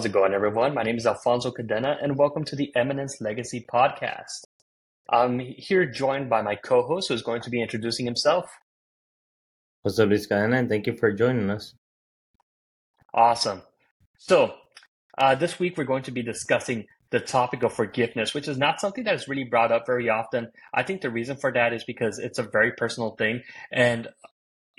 How's 0.00 0.06
it 0.06 0.12
going, 0.12 0.32
everyone? 0.32 0.72
My 0.72 0.82
name 0.82 0.96
is 0.96 1.06
Alfonso 1.06 1.50
Cadena, 1.50 2.02
and 2.02 2.16
welcome 2.16 2.42
to 2.46 2.56
the 2.56 2.74
Eminence 2.74 3.20
Legacy 3.20 3.66
Podcast. 3.70 4.44
I'm 5.10 5.38
here 5.38 5.84
joined 5.84 6.30
by 6.30 6.40
my 6.40 6.54
co 6.54 6.82
host, 6.86 7.08
who 7.08 7.14
is 7.14 7.20
going 7.20 7.42
to 7.42 7.50
be 7.50 7.60
introducing 7.60 8.06
himself. 8.06 8.50
Jose 9.84 10.02
Luis 10.02 10.26
Cadena, 10.26 10.60
and 10.60 10.70
thank 10.70 10.86
you 10.86 10.96
for 10.96 11.12
joining 11.12 11.50
us. 11.50 11.74
Awesome. 13.12 13.60
So, 14.16 14.54
uh, 15.18 15.34
this 15.34 15.58
week 15.58 15.76
we're 15.76 15.84
going 15.84 16.04
to 16.04 16.12
be 16.12 16.22
discussing 16.22 16.86
the 17.10 17.20
topic 17.20 17.62
of 17.62 17.74
forgiveness, 17.74 18.32
which 18.32 18.48
is 18.48 18.56
not 18.56 18.80
something 18.80 19.04
that 19.04 19.16
is 19.16 19.28
really 19.28 19.44
brought 19.44 19.70
up 19.70 19.84
very 19.84 20.08
often. 20.08 20.48
I 20.72 20.82
think 20.82 21.02
the 21.02 21.10
reason 21.10 21.36
for 21.36 21.52
that 21.52 21.74
is 21.74 21.84
because 21.84 22.18
it's 22.18 22.38
a 22.38 22.42
very 22.44 22.72
personal 22.72 23.16
thing. 23.16 23.42
And 23.70 24.08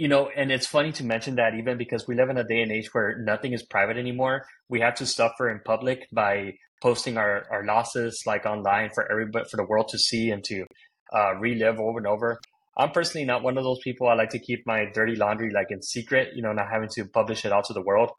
you 0.01 0.07
know, 0.07 0.31
and 0.35 0.51
it's 0.51 0.65
funny 0.65 0.91
to 0.91 1.05
mention 1.05 1.35
that 1.35 1.53
even 1.53 1.77
because 1.77 2.07
we 2.07 2.15
live 2.15 2.31
in 2.31 2.37
a 2.37 2.43
day 2.43 2.63
and 2.63 2.71
age 2.71 2.91
where 2.91 3.19
nothing 3.19 3.53
is 3.53 3.61
private 3.61 3.97
anymore, 3.97 4.47
we 4.67 4.79
have 4.79 4.95
to 4.95 5.05
suffer 5.05 5.47
in 5.47 5.59
public 5.63 6.07
by 6.11 6.55
posting 6.81 7.17
our, 7.17 7.45
our 7.51 7.63
losses 7.63 8.23
like 8.25 8.47
online 8.47 8.89
for 8.95 9.11
everybody 9.11 9.45
for 9.47 9.57
the 9.57 9.63
world 9.63 9.89
to 9.89 9.99
see 9.99 10.31
and 10.31 10.43
to 10.43 10.65
uh, 11.15 11.35
relive 11.35 11.79
over 11.79 11.99
and 11.99 12.07
over. 12.07 12.39
I'm 12.75 12.89
personally 12.89 13.25
not 13.25 13.43
one 13.43 13.59
of 13.59 13.63
those 13.63 13.77
people. 13.83 14.07
I 14.07 14.15
like 14.15 14.31
to 14.31 14.39
keep 14.39 14.65
my 14.65 14.87
dirty 14.91 15.15
laundry 15.15 15.51
like 15.51 15.67
in 15.69 15.83
secret, 15.83 16.29
you 16.33 16.41
know, 16.41 16.51
not 16.51 16.71
having 16.71 16.89
to 16.93 17.05
publish 17.05 17.45
it 17.45 17.51
out 17.51 17.65
to 17.65 17.73
the 17.73 17.83
world. 17.83 18.09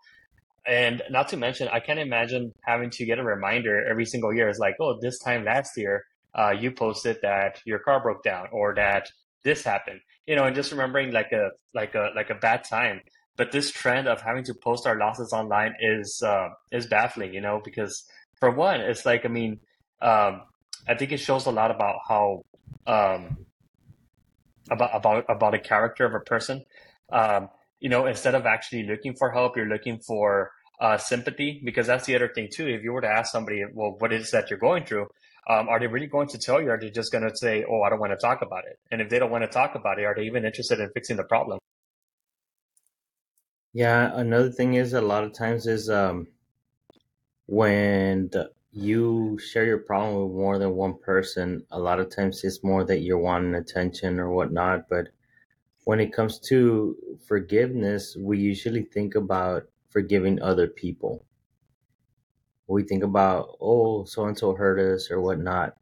And 0.64 1.02
not 1.10 1.30
to 1.30 1.36
mention, 1.36 1.66
I 1.66 1.80
can't 1.80 1.98
imagine 1.98 2.52
having 2.64 2.90
to 2.90 3.04
get 3.04 3.18
a 3.18 3.24
reminder 3.24 3.84
every 3.90 4.06
single 4.06 4.32
year. 4.32 4.48
It's 4.48 4.60
like, 4.60 4.76
oh, 4.80 5.00
this 5.00 5.18
time 5.18 5.44
last 5.44 5.76
year, 5.76 6.04
uh, 6.32 6.54
you 6.56 6.70
posted 6.70 7.16
that 7.22 7.58
your 7.64 7.80
car 7.80 8.00
broke 8.00 8.22
down 8.22 8.46
or 8.52 8.72
that 8.76 9.08
this 9.42 9.64
happened 9.64 9.98
you 10.26 10.36
know, 10.36 10.44
and 10.44 10.54
just 10.54 10.70
remembering 10.70 11.12
like 11.12 11.32
a 11.32 11.50
like 11.74 11.94
a 11.94 12.10
like 12.14 12.30
a 12.30 12.34
bad 12.34 12.64
time. 12.64 13.00
But 13.36 13.50
this 13.50 13.70
trend 13.70 14.08
of 14.08 14.20
having 14.20 14.44
to 14.44 14.54
post 14.54 14.86
our 14.86 14.98
losses 14.98 15.32
online 15.32 15.74
is 15.80 16.22
uh, 16.24 16.48
is 16.70 16.86
baffling, 16.86 17.32
you 17.34 17.40
know, 17.40 17.60
because 17.64 18.04
for 18.38 18.50
one, 18.50 18.80
it's 18.80 19.06
like 19.06 19.24
I 19.24 19.28
mean, 19.28 19.60
um, 20.00 20.42
I 20.88 20.94
think 20.94 21.12
it 21.12 21.18
shows 21.18 21.46
a 21.46 21.50
lot 21.50 21.70
about 21.70 21.96
how 22.08 22.44
um, 22.86 23.46
about 24.70 24.94
about 24.94 25.24
about 25.28 25.54
a 25.54 25.58
character 25.58 26.04
of 26.04 26.14
a 26.14 26.20
person. 26.20 26.64
Um, 27.10 27.48
you 27.80 27.88
know, 27.88 28.06
instead 28.06 28.34
of 28.34 28.46
actually 28.46 28.84
looking 28.84 29.14
for 29.14 29.30
help, 29.30 29.56
you're 29.56 29.66
looking 29.66 29.98
for 30.06 30.50
uh, 30.80 30.98
sympathy 30.98 31.60
because 31.64 31.86
that's 31.86 32.06
the 32.06 32.14
other 32.14 32.28
thing 32.28 32.48
too. 32.52 32.68
If 32.68 32.82
you 32.82 32.92
were 32.92 33.00
to 33.00 33.08
ask 33.08 33.32
somebody, 33.32 33.62
well, 33.72 33.96
what 33.98 34.12
is 34.12 34.30
that 34.30 34.50
you're 34.50 34.58
going 34.58 34.84
through? 34.84 35.08
Um, 35.48 35.68
are 35.68 35.80
they 35.80 35.86
really 35.86 36.06
going 36.06 36.28
to 36.28 36.38
tell 36.38 36.60
you? 36.62 36.70
Are 36.70 36.78
they 36.78 36.90
just 36.90 37.10
going 37.10 37.28
to 37.28 37.36
say, 37.36 37.64
"Oh, 37.68 37.82
I 37.82 37.90
don't 37.90 37.98
want 38.00 38.12
to 38.12 38.16
talk 38.16 38.42
about 38.42 38.64
it"? 38.64 38.78
And 38.90 39.00
if 39.00 39.08
they 39.08 39.18
don't 39.18 39.30
want 39.30 39.42
to 39.42 39.48
talk 39.48 39.74
about 39.74 39.98
it, 39.98 40.04
are 40.04 40.14
they 40.14 40.22
even 40.24 40.44
interested 40.44 40.78
in 40.80 40.90
fixing 40.90 41.16
the 41.16 41.24
problem? 41.24 41.58
Yeah, 43.72 44.10
another 44.14 44.50
thing 44.50 44.74
is 44.74 44.92
a 44.92 45.00
lot 45.00 45.24
of 45.24 45.32
times 45.32 45.66
is 45.66 45.88
um, 45.88 46.26
when 47.46 48.30
you 48.72 49.38
share 49.38 49.66
your 49.66 49.78
problem 49.78 50.22
with 50.22 50.36
more 50.36 50.58
than 50.58 50.74
one 50.74 50.94
person. 50.98 51.64
A 51.70 51.78
lot 51.78 52.00
of 52.00 52.14
times 52.14 52.42
it's 52.42 52.64
more 52.64 52.84
that 52.84 53.00
you're 53.00 53.18
wanting 53.18 53.54
attention 53.54 54.18
or 54.18 54.30
whatnot. 54.30 54.88
But 54.88 55.08
when 55.84 56.00
it 56.00 56.12
comes 56.12 56.38
to 56.48 56.96
forgiveness, 57.26 58.16
we 58.18 58.38
usually 58.38 58.84
think 58.84 59.14
about 59.14 59.64
forgiving 59.90 60.40
other 60.40 60.68
people 60.68 61.24
we 62.72 62.82
think 62.82 63.04
about 63.04 63.56
oh 63.60 64.04
so 64.04 64.24
and 64.24 64.36
so 64.36 64.54
hurt 64.54 64.80
us 64.80 65.10
or 65.10 65.20
whatnot. 65.20 65.76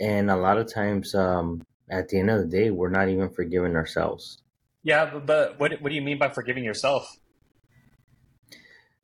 And 0.00 0.30
a 0.30 0.36
lot 0.36 0.58
of 0.58 0.72
times 0.72 1.14
um, 1.14 1.62
at 1.88 2.08
the 2.08 2.18
end 2.18 2.30
of 2.30 2.40
the 2.40 2.48
day 2.48 2.70
we're 2.70 2.90
not 2.90 3.08
even 3.08 3.30
forgiving 3.30 3.76
ourselves. 3.76 4.42
Yeah 4.82 5.06
but, 5.06 5.26
but 5.26 5.60
what, 5.60 5.80
what 5.80 5.88
do 5.90 5.94
you 5.94 6.02
mean 6.02 6.18
by 6.18 6.28
forgiving 6.28 6.64
yourself? 6.64 7.18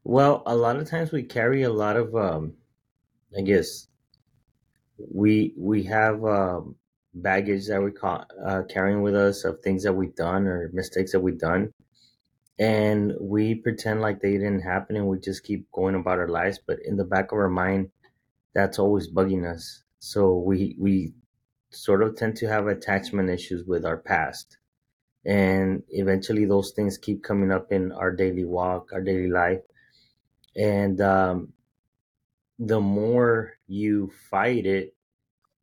Well 0.02 0.42
a 0.46 0.56
lot 0.56 0.76
of 0.76 0.90
times 0.90 1.12
we 1.12 1.22
carry 1.22 1.62
a 1.62 1.72
lot 1.72 1.96
of 1.96 2.14
um, 2.16 2.54
i 3.36 3.42
guess 3.42 3.86
we 4.98 5.54
we 5.56 5.84
have 5.84 6.24
um, 6.24 6.74
baggage 7.14 7.66
that 7.68 7.82
we 7.82 7.92
call 7.92 8.24
uh, 8.44 8.62
carrying 8.68 9.02
with 9.02 9.14
us 9.14 9.44
of 9.44 9.60
things 9.60 9.84
that 9.84 9.92
we've 9.92 10.14
done 10.14 10.46
or 10.46 10.70
mistakes 10.72 11.12
that 11.12 11.20
we've 11.20 11.38
done 11.38 11.72
and 12.60 13.14
we 13.20 13.56
pretend 13.56 14.02
like 14.02 14.20
they 14.20 14.34
didn't 14.34 14.60
happen 14.62 14.96
and 14.96 15.08
we 15.08 15.18
just 15.18 15.42
keep 15.44 15.70
going 15.72 15.96
about 15.96 16.18
our 16.18 16.28
lives 16.28 16.60
but 16.66 16.78
in 16.84 16.96
the 16.96 17.04
back 17.04 17.32
of 17.32 17.38
our 17.38 17.48
mind 17.48 17.90
that's 18.54 18.78
always 18.78 19.08
bugging 19.10 19.50
us. 19.50 19.82
So 19.98 20.36
we 20.36 20.76
we 20.78 21.12
sort 21.70 22.02
of 22.02 22.16
tend 22.16 22.36
to 22.36 22.48
have 22.48 22.66
attachment 22.66 23.30
issues 23.30 23.66
with 23.66 23.84
our 23.84 23.98
past. 23.98 24.58
And 25.24 25.82
eventually 25.90 26.46
those 26.46 26.72
things 26.72 26.98
keep 26.98 27.22
coming 27.22 27.52
up 27.52 27.72
in 27.72 27.92
our 27.92 28.10
daily 28.12 28.44
walk 28.44 28.90
our 28.92 29.02
daily 29.02 29.30
life. 29.30 29.60
And 30.56 31.00
um, 31.00 31.52
the 32.58 32.80
more 32.80 33.54
you 33.66 34.10
fight 34.30 34.66
it 34.66 34.94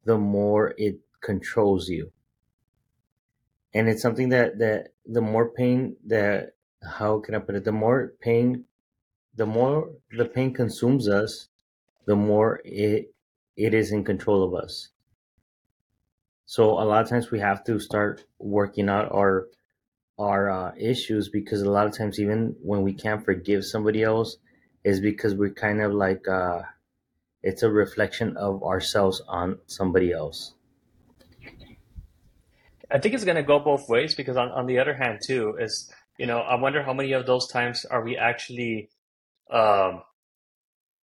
the 0.06 0.18
more 0.18 0.74
it 0.78 1.00
controls 1.22 1.90
you. 1.90 2.12
And 3.74 3.90
it's 3.90 4.02
something 4.02 4.30
that 4.30 4.59
that 4.59 4.90
the 5.06 5.22
more 5.22 5.52
pain 5.52 5.97
that 6.07 6.53
how 6.84 7.20
can 7.20 7.36
I 7.36 7.40
put 7.40 7.56
it? 7.56 7.64
The 7.64 7.72
more 7.72 8.14
pain, 8.20 8.66
the 9.36 9.46
more 9.46 9.90
the 10.12 10.26
pain 10.26 10.54
consumes 10.54 11.08
us, 11.08 11.48
the 12.06 12.16
more 12.16 12.62
it 12.64 13.14
it 13.56 13.74
is 13.74 13.92
in 13.92 14.04
control 14.04 14.44
of 14.44 14.54
us. 14.54 14.90
So 16.46 16.80
a 16.80 16.86
lot 16.86 17.04
of 17.04 17.10
times 17.10 17.32
we 17.32 17.40
have 17.40 17.64
to 17.66 17.80
start 17.80 18.26
working 18.40 18.90
out 18.90 19.12
our 19.12 19.48
our 20.18 20.50
uh, 20.50 20.72
issues 20.78 21.30
because 21.30 21.62
a 21.62 21.70
lot 21.70 21.86
of 21.86 21.96
times 21.96 22.20
even 22.20 22.56
when 22.62 22.81
we 22.81 22.94
can't 22.94 23.24
forgive 23.24 23.66
somebody 23.66 24.01
else 24.01 24.38
is 24.84 25.00
because 25.00 25.36
we're 25.36 25.54
kind 25.54 25.81
of 25.81 25.94
like 25.94 26.28
uh, 26.28 26.62
it's 27.44 27.63
a 27.63 27.69
reflection 27.69 28.36
of 28.38 28.63
ourselves 28.63 29.22
on 29.28 29.60
somebody 29.68 30.12
else. 30.12 30.54
I 32.90 33.00
think 33.00 33.13
it's 33.13 33.25
going 33.25 33.36
to 33.36 33.44
go 33.44 33.60
both 33.60 33.90
ways 33.90 34.16
because 34.16 34.38
on, 34.38 34.50
on 34.50 34.66
the 34.66 34.80
other 34.80 34.94
hand 34.94 35.19
too 35.22 35.57
is 35.60 35.92
you 36.18 36.25
know, 36.25 36.40
I 36.40 36.56
wonder 36.56 36.84
how 36.84 36.94
many 36.94 37.14
of 37.14 37.25
those 37.25 37.48
times 37.48 37.86
are 37.86 38.04
we 38.04 38.18
actually, 38.18 38.90
um, 39.52 40.02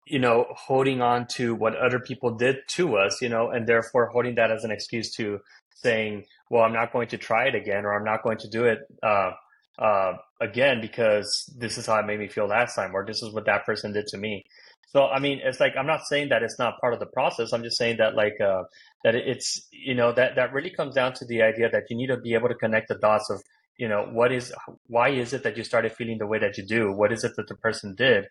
you 0.05 0.19
know, 0.19 0.45
holding 0.49 1.01
on 1.01 1.27
to 1.27 1.55
what 1.55 1.75
other 1.75 1.99
people 1.99 2.35
did 2.35 2.57
to 2.69 2.97
us, 2.97 3.21
you 3.21 3.29
know, 3.29 3.49
and 3.49 3.67
therefore 3.67 4.07
holding 4.07 4.35
that 4.35 4.51
as 4.51 4.63
an 4.63 4.71
excuse 4.71 5.15
to 5.15 5.39
saying, 5.75 6.25
well, 6.49 6.63
I'm 6.63 6.73
not 6.73 6.93
going 6.93 7.07
to 7.09 7.17
try 7.17 7.47
it 7.47 7.55
again, 7.55 7.85
or 7.85 7.93
I'm 7.97 8.05
not 8.05 8.23
going 8.23 8.37
to 8.39 8.49
do 8.49 8.65
it, 8.65 8.79
uh, 9.01 9.31
uh, 9.79 10.13
again 10.39 10.79
because 10.79 11.51
this 11.57 11.77
is 11.77 11.85
how 11.85 11.99
it 11.99 12.05
made 12.05 12.19
me 12.19 12.27
feel 12.27 12.47
last 12.47 12.75
time, 12.75 12.95
or 12.95 13.05
this 13.05 13.21
is 13.21 13.33
what 13.33 13.45
that 13.45 13.65
person 13.65 13.93
did 13.93 14.07
to 14.07 14.17
me. 14.17 14.43
So, 14.87 15.07
I 15.07 15.19
mean, 15.19 15.41
it's 15.43 15.59
like, 15.59 15.73
I'm 15.77 15.87
not 15.87 16.05
saying 16.05 16.29
that 16.29 16.43
it's 16.43 16.57
not 16.57 16.79
part 16.79 16.93
of 16.93 16.99
the 16.99 17.05
process. 17.07 17.51
I'm 17.51 17.63
just 17.63 17.77
saying 17.77 17.97
that 17.97 18.15
like, 18.15 18.39
uh, 18.39 18.63
that 19.03 19.15
it's, 19.15 19.67
you 19.71 19.93
know, 19.93 20.13
that, 20.13 20.35
that 20.35 20.53
really 20.53 20.69
comes 20.69 20.95
down 20.95 21.13
to 21.15 21.25
the 21.25 21.41
idea 21.41 21.69
that 21.69 21.83
you 21.89 21.97
need 21.97 22.07
to 22.07 22.17
be 22.17 22.33
able 22.33 22.47
to 22.47 22.55
connect 22.55 22.87
the 22.87 22.95
dots 22.95 23.29
of, 23.29 23.41
you 23.77 23.87
know 23.87 24.07
what 24.11 24.31
is 24.31 24.53
why 24.87 25.09
is 25.09 25.33
it 25.33 25.43
that 25.43 25.57
you 25.57 25.63
started 25.63 25.93
feeling 25.93 26.17
the 26.17 26.27
way 26.27 26.39
that 26.39 26.57
you 26.57 26.65
do? 26.65 26.91
What 26.91 27.11
is 27.11 27.23
it 27.23 27.33
that 27.35 27.47
the 27.47 27.55
person 27.55 27.95
did? 27.95 28.25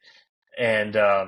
And 0.58 0.96
uh, 0.96 1.26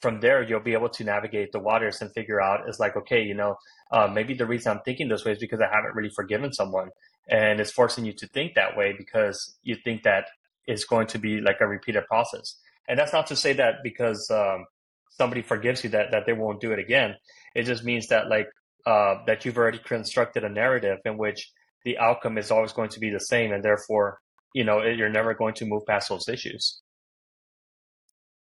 from 0.00 0.20
there 0.20 0.42
you'll 0.42 0.60
be 0.60 0.72
able 0.72 0.88
to 0.88 1.04
navigate 1.04 1.52
the 1.52 1.60
waters 1.60 2.00
and 2.00 2.10
figure 2.12 2.40
out 2.40 2.68
is 2.68 2.80
like 2.80 2.96
okay 2.96 3.22
you 3.22 3.34
know 3.34 3.54
uh, 3.92 4.08
maybe 4.12 4.34
the 4.34 4.44
reason 4.44 4.72
i'm 4.72 4.80
thinking 4.84 5.08
this 5.08 5.24
way 5.24 5.30
is 5.30 5.38
because 5.38 5.60
i 5.60 5.72
haven't 5.72 5.94
really 5.94 6.10
forgiven 6.10 6.52
someone. 6.52 6.90
And 7.28 7.60
it's 7.60 7.70
forcing 7.70 8.04
you 8.04 8.12
to 8.14 8.26
think 8.28 8.54
that 8.54 8.76
way 8.76 8.94
because 8.96 9.56
you 9.62 9.76
think 9.76 10.02
that 10.02 10.26
it's 10.66 10.84
going 10.84 11.06
to 11.08 11.18
be 11.18 11.40
like 11.40 11.60
a 11.60 11.66
repeated 11.66 12.06
process. 12.06 12.56
And 12.88 12.98
that's 12.98 13.12
not 13.12 13.26
to 13.28 13.36
say 13.36 13.52
that 13.54 13.76
because 13.82 14.30
um, 14.30 14.66
somebody 15.10 15.42
forgives 15.42 15.84
you 15.84 15.90
that 15.90 16.10
that 16.10 16.26
they 16.26 16.32
won't 16.32 16.60
do 16.60 16.72
it 16.72 16.78
again. 16.78 17.14
It 17.54 17.64
just 17.64 17.84
means 17.84 18.08
that 18.08 18.28
like 18.28 18.48
uh, 18.86 19.16
that 19.26 19.44
you've 19.44 19.56
already 19.56 19.78
constructed 19.78 20.42
a 20.42 20.48
narrative 20.48 20.98
in 21.04 21.16
which 21.16 21.50
the 21.84 21.98
outcome 21.98 22.38
is 22.38 22.50
always 22.50 22.72
going 22.72 22.90
to 22.90 23.00
be 23.00 23.10
the 23.10 23.20
same, 23.20 23.52
and 23.52 23.62
therefore, 23.62 24.20
you 24.54 24.64
know, 24.64 24.82
you're 24.82 25.08
never 25.08 25.34
going 25.34 25.54
to 25.54 25.66
move 25.66 25.86
past 25.86 26.08
those 26.08 26.28
issues. 26.28 26.80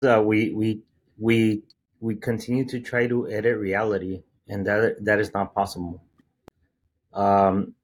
So 0.02 0.22
we 0.22 0.50
we 0.50 0.82
we 1.18 1.62
we 2.00 2.14
continue 2.16 2.64
to 2.66 2.80
try 2.80 3.06
to 3.06 3.28
edit 3.28 3.58
reality, 3.58 4.22
and 4.48 4.66
that 4.66 5.04
that 5.04 5.18
is 5.18 5.32
not 5.34 5.54
possible. 5.54 6.02
Um, 7.12 7.74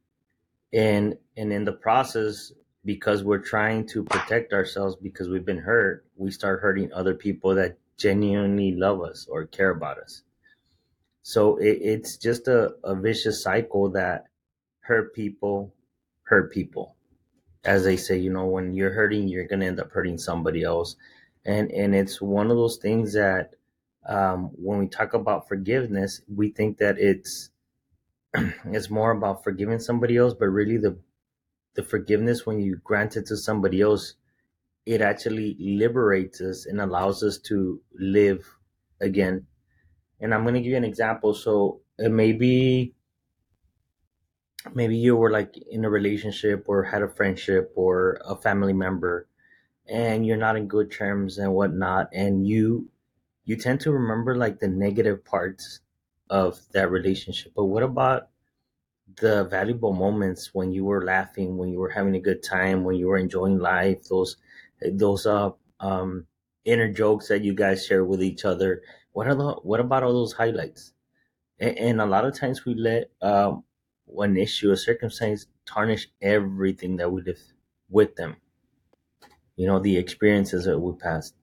and 0.73 1.17
and 1.37 1.53
in 1.53 1.65
the 1.65 1.73
process, 1.73 2.53
because 2.85 3.25
we're 3.25 3.39
trying 3.39 3.87
to 3.89 4.05
protect 4.05 4.53
ourselves 4.53 4.97
because 4.97 5.29
we've 5.29 5.45
been 5.45 5.59
hurt, 5.59 6.05
we 6.17 6.31
start 6.31 6.61
hurting 6.61 6.93
other 6.93 7.15
people 7.15 7.55
that 7.57 7.79
genuinely 7.97 8.73
love 8.73 9.03
us 9.03 9.27
or 9.29 9.47
care 9.47 9.71
about 9.71 9.99
us. 9.99 10.23
So 11.23 11.57
it, 11.57 11.79
it's 11.81 12.17
just 12.17 12.49
a, 12.49 12.75
a 12.85 12.95
vicious 12.95 13.43
cycle 13.43 13.91
that 13.91 14.27
hurt 14.85 15.15
people 15.15 15.75
hurt 16.25 16.53
people 16.53 16.97
as 17.65 17.85
they 17.85 17.97
say 17.97 18.17
you 18.17 18.31
know 18.31 18.47
when 18.47 18.73
you're 18.75 18.93
hurting 18.93 19.29
you're 19.29 19.47
going 19.47 19.61
to 19.61 19.67
end 19.67 19.81
up 19.81 19.91
hurting 19.91 20.19
somebody 20.19 20.63
else 20.63 20.97
and 21.45 21.71
and 21.73 21.95
it's 21.95 22.21
one 22.21 22.51
of 22.51 22.57
those 22.57 22.77
things 22.79 23.13
that 23.13 23.55
um, 24.07 24.51
when 24.55 24.79
we 24.79 24.87
talk 24.89 25.15
about 25.15 25.49
forgiveness 25.49 26.23
we 26.29 26.51
think 26.51 26.79
that 26.79 26.99
it's 26.99 27.51
it's 28.67 28.91
more 28.91 29.13
about 29.13 29.45
forgiving 29.45 29.79
somebody 29.79 30.17
else 30.17 30.35
but 30.35 30.47
really 30.47 30.77
the 30.77 30.99
the 31.75 31.83
forgiveness 31.83 32.47
when 32.47 32.61
you 32.61 32.77
grant 32.85 33.17
it 33.17 33.27
to 33.27 33.37
somebody 33.37 33.81
else 33.81 34.15
it 34.87 35.01
actually 35.01 35.57
liberates 35.59 36.41
us 36.41 36.67
and 36.67 36.81
allows 36.81 37.23
us 37.23 37.39
to 37.39 37.81
live 37.99 38.45
again. 39.01 39.47
And 40.21 40.35
I'm 40.35 40.43
going 40.43 40.55
to 40.55 40.61
give 40.61 40.73
you 40.73 40.77
an 40.77 40.85
example. 40.85 41.35
So 41.35 41.81
uh, 42.05 42.09
maybe 42.09 42.95
maybe 44.73 44.97
you 44.97 45.17
were 45.17 45.31
like 45.31 45.57
in 45.71 45.85
a 45.85 45.91
relationship 45.91 46.65
or 46.69 46.85
had 46.85 47.03
a 47.03 47.09
friendship 47.09 47.73
or 47.75 48.21
a 48.25 48.37
family 48.37 48.73
member 48.73 49.29
and 49.89 50.27
you're 50.27 50.37
not 50.37 50.57
in 50.57 50.69
good 50.69 50.91
terms 50.91 51.39
and 51.39 51.53
whatnot 51.55 52.09
and 52.13 52.47
you 52.47 52.89
you 53.45 53.57
tend 53.57 53.81
to 53.81 53.93
remember 53.93 54.37
like 54.37 54.61
the 54.61 54.69
negative 54.69 55.25
parts 55.25 55.81
of 56.31 56.61
that 56.73 56.91
relationship 56.91 57.53
but 57.55 57.67
what 57.67 57.83
about 57.83 58.31
the 59.21 59.45
valuable 59.45 59.93
moments 59.93 60.55
when 60.55 60.73
you 60.73 60.85
were 60.85 61.05
laughing 61.05 61.57
when 61.57 61.69
you 61.69 61.79
were 61.79 61.91
having 61.91 62.15
a 62.17 62.21
good 62.21 62.43
time 62.43 62.85
when 62.85 62.97
you 62.97 63.07
were 63.07 63.19
enjoying 63.19 63.59
life 63.59 64.03
those 64.09 64.37
those 64.93 65.27
uh 65.27 65.51
um 65.81 66.27
inner 66.65 66.91
jokes 66.91 67.29
that 67.29 67.43
you 67.45 67.53
guys 67.55 67.85
share 67.87 68.05
with 68.05 68.23
each 68.23 68.45
other? 68.47 68.83
What 69.13 69.27
are 69.27 69.35
the 69.35 69.53
what 69.63 69.81
about 69.81 70.03
all 70.03 70.15
those 70.15 70.33
highlights? 70.33 70.95
And, 71.59 71.79
and 71.79 72.01
a 72.01 72.07
lot 72.07 72.25
of 72.25 72.35
times 72.39 72.65
we 72.65 72.75
let 72.75 73.11
um 73.23 73.65
one 74.07 74.37
issue 74.37 74.71
a 74.71 74.77
circumstance 74.77 75.47
tarnish 75.67 76.09
everything 76.21 76.97
that 76.97 77.11
we 77.11 77.23
live 77.23 77.41
with 77.89 78.17
them. 78.17 78.37
You 79.57 79.67
know 79.67 79.79
the 79.79 79.97
experiences 79.97 80.65
that 80.65 80.79
we 80.79 80.93
passed. 80.97 81.35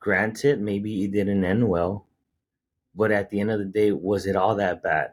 Granted 0.00 0.60
maybe 0.60 1.04
it 1.04 1.12
didn't 1.12 1.44
end 1.44 1.68
well 1.68 2.06
but 2.94 3.10
at 3.10 3.30
the 3.30 3.40
end 3.40 3.50
of 3.50 3.58
the 3.58 3.64
day 3.64 3.92
was 3.92 4.26
it 4.26 4.36
all 4.36 4.54
that 4.56 4.82
bad? 4.82 5.12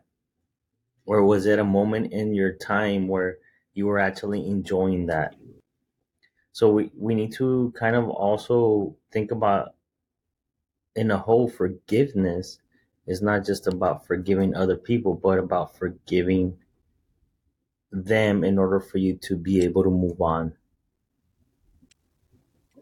Or 1.05 1.23
was 1.23 1.45
it 1.45 1.59
a 1.59 1.63
moment 1.63 2.13
in 2.13 2.33
your 2.33 2.53
time 2.53 3.07
where 3.07 3.37
you 3.73 3.87
were 3.87 3.99
actually 3.99 4.47
enjoying 4.47 5.07
that? 5.07 5.35
So 6.51 6.71
we, 6.71 6.91
we 6.95 7.15
need 7.15 7.33
to 7.33 7.73
kind 7.77 7.95
of 7.95 8.09
also 8.09 8.95
think 9.11 9.31
about 9.31 9.75
in 10.95 11.09
a 11.09 11.17
whole 11.17 11.49
forgiveness 11.49 12.59
is 13.07 13.21
not 13.21 13.45
just 13.45 13.65
about 13.65 14.05
forgiving 14.05 14.53
other 14.53 14.75
people 14.75 15.13
but 15.15 15.39
about 15.39 15.75
forgiving 15.77 16.57
them 17.91 18.43
in 18.43 18.57
order 18.57 18.79
for 18.79 18.97
you 18.97 19.15
to 19.15 19.35
be 19.35 19.63
able 19.63 19.83
to 19.83 19.89
move 19.89 20.21
on 20.21 20.53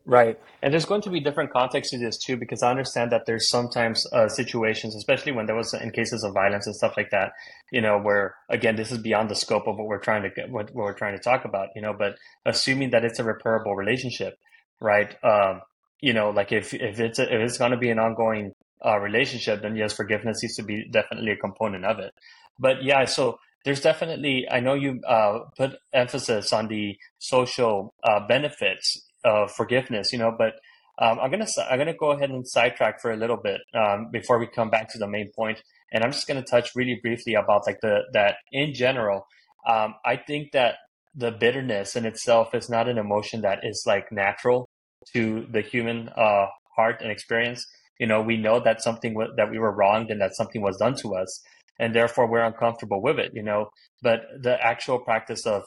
Right. 0.10 0.40
And 0.64 0.74
there's 0.74 0.86
going 0.86 1.02
to 1.04 1.12
be 1.12 1.20
different 1.20 1.52
contexts 1.52 1.92
to 1.92 2.00
this 2.00 2.18
too, 2.18 2.36
because 2.36 2.64
I 2.64 2.72
understand 2.72 3.12
that 3.12 3.28
there's 3.28 3.48
sometimes 3.48 4.08
uh, 4.12 4.28
situations, 4.28 4.96
especially 4.96 5.34
when 5.34 5.46
there 5.46 5.56
was 5.56 5.72
in 5.76 5.92
cases 5.92 6.24
of 6.24 6.34
violence 6.34 6.66
and 6.66 6.76
stuff 6.76 6.96
like 6.98 7.12
that, 7.12 7.34
you 7.72 7.80
know, 7.80 8.00
where 8.00 8.34
again, 8.50 8.76
this 8.76 8.92
is 8.92 8.98
beyond 8.98 9.30
the 9.30 9.36
scope 9.36 9.68
of 9.68 9.78
what 9.78 9.86
we're 9.86 10.00
trying 10.00 10.24
to 10.24 10.32
get, 10.32 10.50
what, 10.50 10.74
what 10.74 10.86
we're 10.86 10.98
trying 10.98 11.16
to 11.16 11.22
talk 11.22 11.46
about, 11.46 11.68
you 11.76 11.84
know, 11.84 11.94
but 11.94 12.18
assuming 12.44 12.90
that 12.90 13.06
it's 13.06 13.20
a 13.20 13.24
repairable 13.24 13.78
relationship, 13.78 14.40
right? 14.82 15.16
Um, 15.24 15.62
you 16.02 16.14
know, 16.14 16.32
like 16.32 16.52
if, 16.52 16.74
if 16.74 17.00
it's, 17.00 17.20
a, 17.20 17.24
if 17.24 17.42
it's 17.42 17.60
going 17.60 17.72
to 17.72 17.78
be 17.78 17.92
an 17.92 18.00
ongoing 18.00 18.54
uh, 18.84 18.98
relationship, 18.98 19.62
then 19.62 19.76
yes, 19.76 19.94
forgiveness 19.94 20.42
needs 20.42 20.56
to 20.56 20.64
be 20.64 20.90
definitely 20.90 21.34
a 21.34 21.38
component 21.38 21.86
of 21.86 22.00
it. 22.00 22.16
But 22.58 22.84
yeah, 22.84 23.06
so 23.06 23.38
there's 23.66 23.82
definitely, 23.82 24.48
I 24.50 24.60
know 24.60 24.74
you 24.74 25.02
uh, 25.08 25.40
put 25.58 25.76
emphasis 25.94 26.54
on 26.54 26.68
the 26.68 26.98
social 27.18 27.94
uh, 28.04 28.26
benefits 28.28 29.06
of 29.24 29.52
forgiveness, 29.52 30.14
you 30.14 30.20
know, 30.20 30.34
but 30.38 30.54
um, 31.02 31.18
I'm 31.20 31.32
gonna 31.32 31.48
I'm 31.70 31.78
gonna 31.80 31.94
go 31.94 32.12
ahead 32.12 32.30
and 32.30 32.46
sidetrack 32.46 33.02
for 33.02 33.12
a 33.12 33.18
little 33.18 33.38
bit 33.38 33.62
um, 33.74 34.10
before 34.12 34.38
we 34.38 34.48
come 34.48 34.70
back 34.70 34.90
to 34.90 34.98
the 34.98 35.08
main 35.08 35.32
point, 35.34 35.62
and 35.94 36.04
I'm 36.04 36.12
just 36.12 36.28
gonna 36.28 36.44
touch 36.44 36.72
really 36.76 37.00
briefly 37.02 37.36
about 37.36 37.66
like 37.66 37.80
the 37.82 38.02
that 38.14 38.36
in 38.52 38.74
general. 38.74 39.26
Um, 39.66 39.96
I 40.06 40.18
think 40.18 40.52
that 40.52 40.76
the 41.16 41.32
bitterness 41.32 41.96
in 41.96 42.06
itself 42.06 42.54
is 42.54 42.70
not 42.70 42.88
an 42.88 42.98
emotion 42.98 43.42
that 43.42 43.60
is 43.64 43.84
like 43.88 44.12
natural 44.12 44.68
to 45.14 45.48
the 45.52 45.62
human 45.62 46.10
uh, 46.10 46.48
heart 46.76 47.02
and 47.02 47.12
experience. 47.12 47.66
You 47.98 48.08
know, 48.08 48.22
we 48.22 48.38
know 48.38 48.60
that 48.60 48.82
something 48.82 49.14
w- 49.14 49.34
that 49.38 49.50
we 49.50 49.58
were 49.58 49.72
wronged 49.76 50.12
and 50.12 50.20
that 50.22 50.36
something 50.36 50.62
was 50.62 50.78
done 50.78 50.96
to 50.96 51.16
us, 51.16 51.42
and 51.80 51.96
therefore 51.96 52.30
we're 52.30 52.44
uncomfortable 52.44 53.02
with 53.02 53.20
it. 53.20 53.32
You 53.34 53.44
know, 53.44 53.70
but 54.02 54.22
the 54.42 54.58
actual 54.64 55.00
practice 55.00 55.46
of 55.46 55.64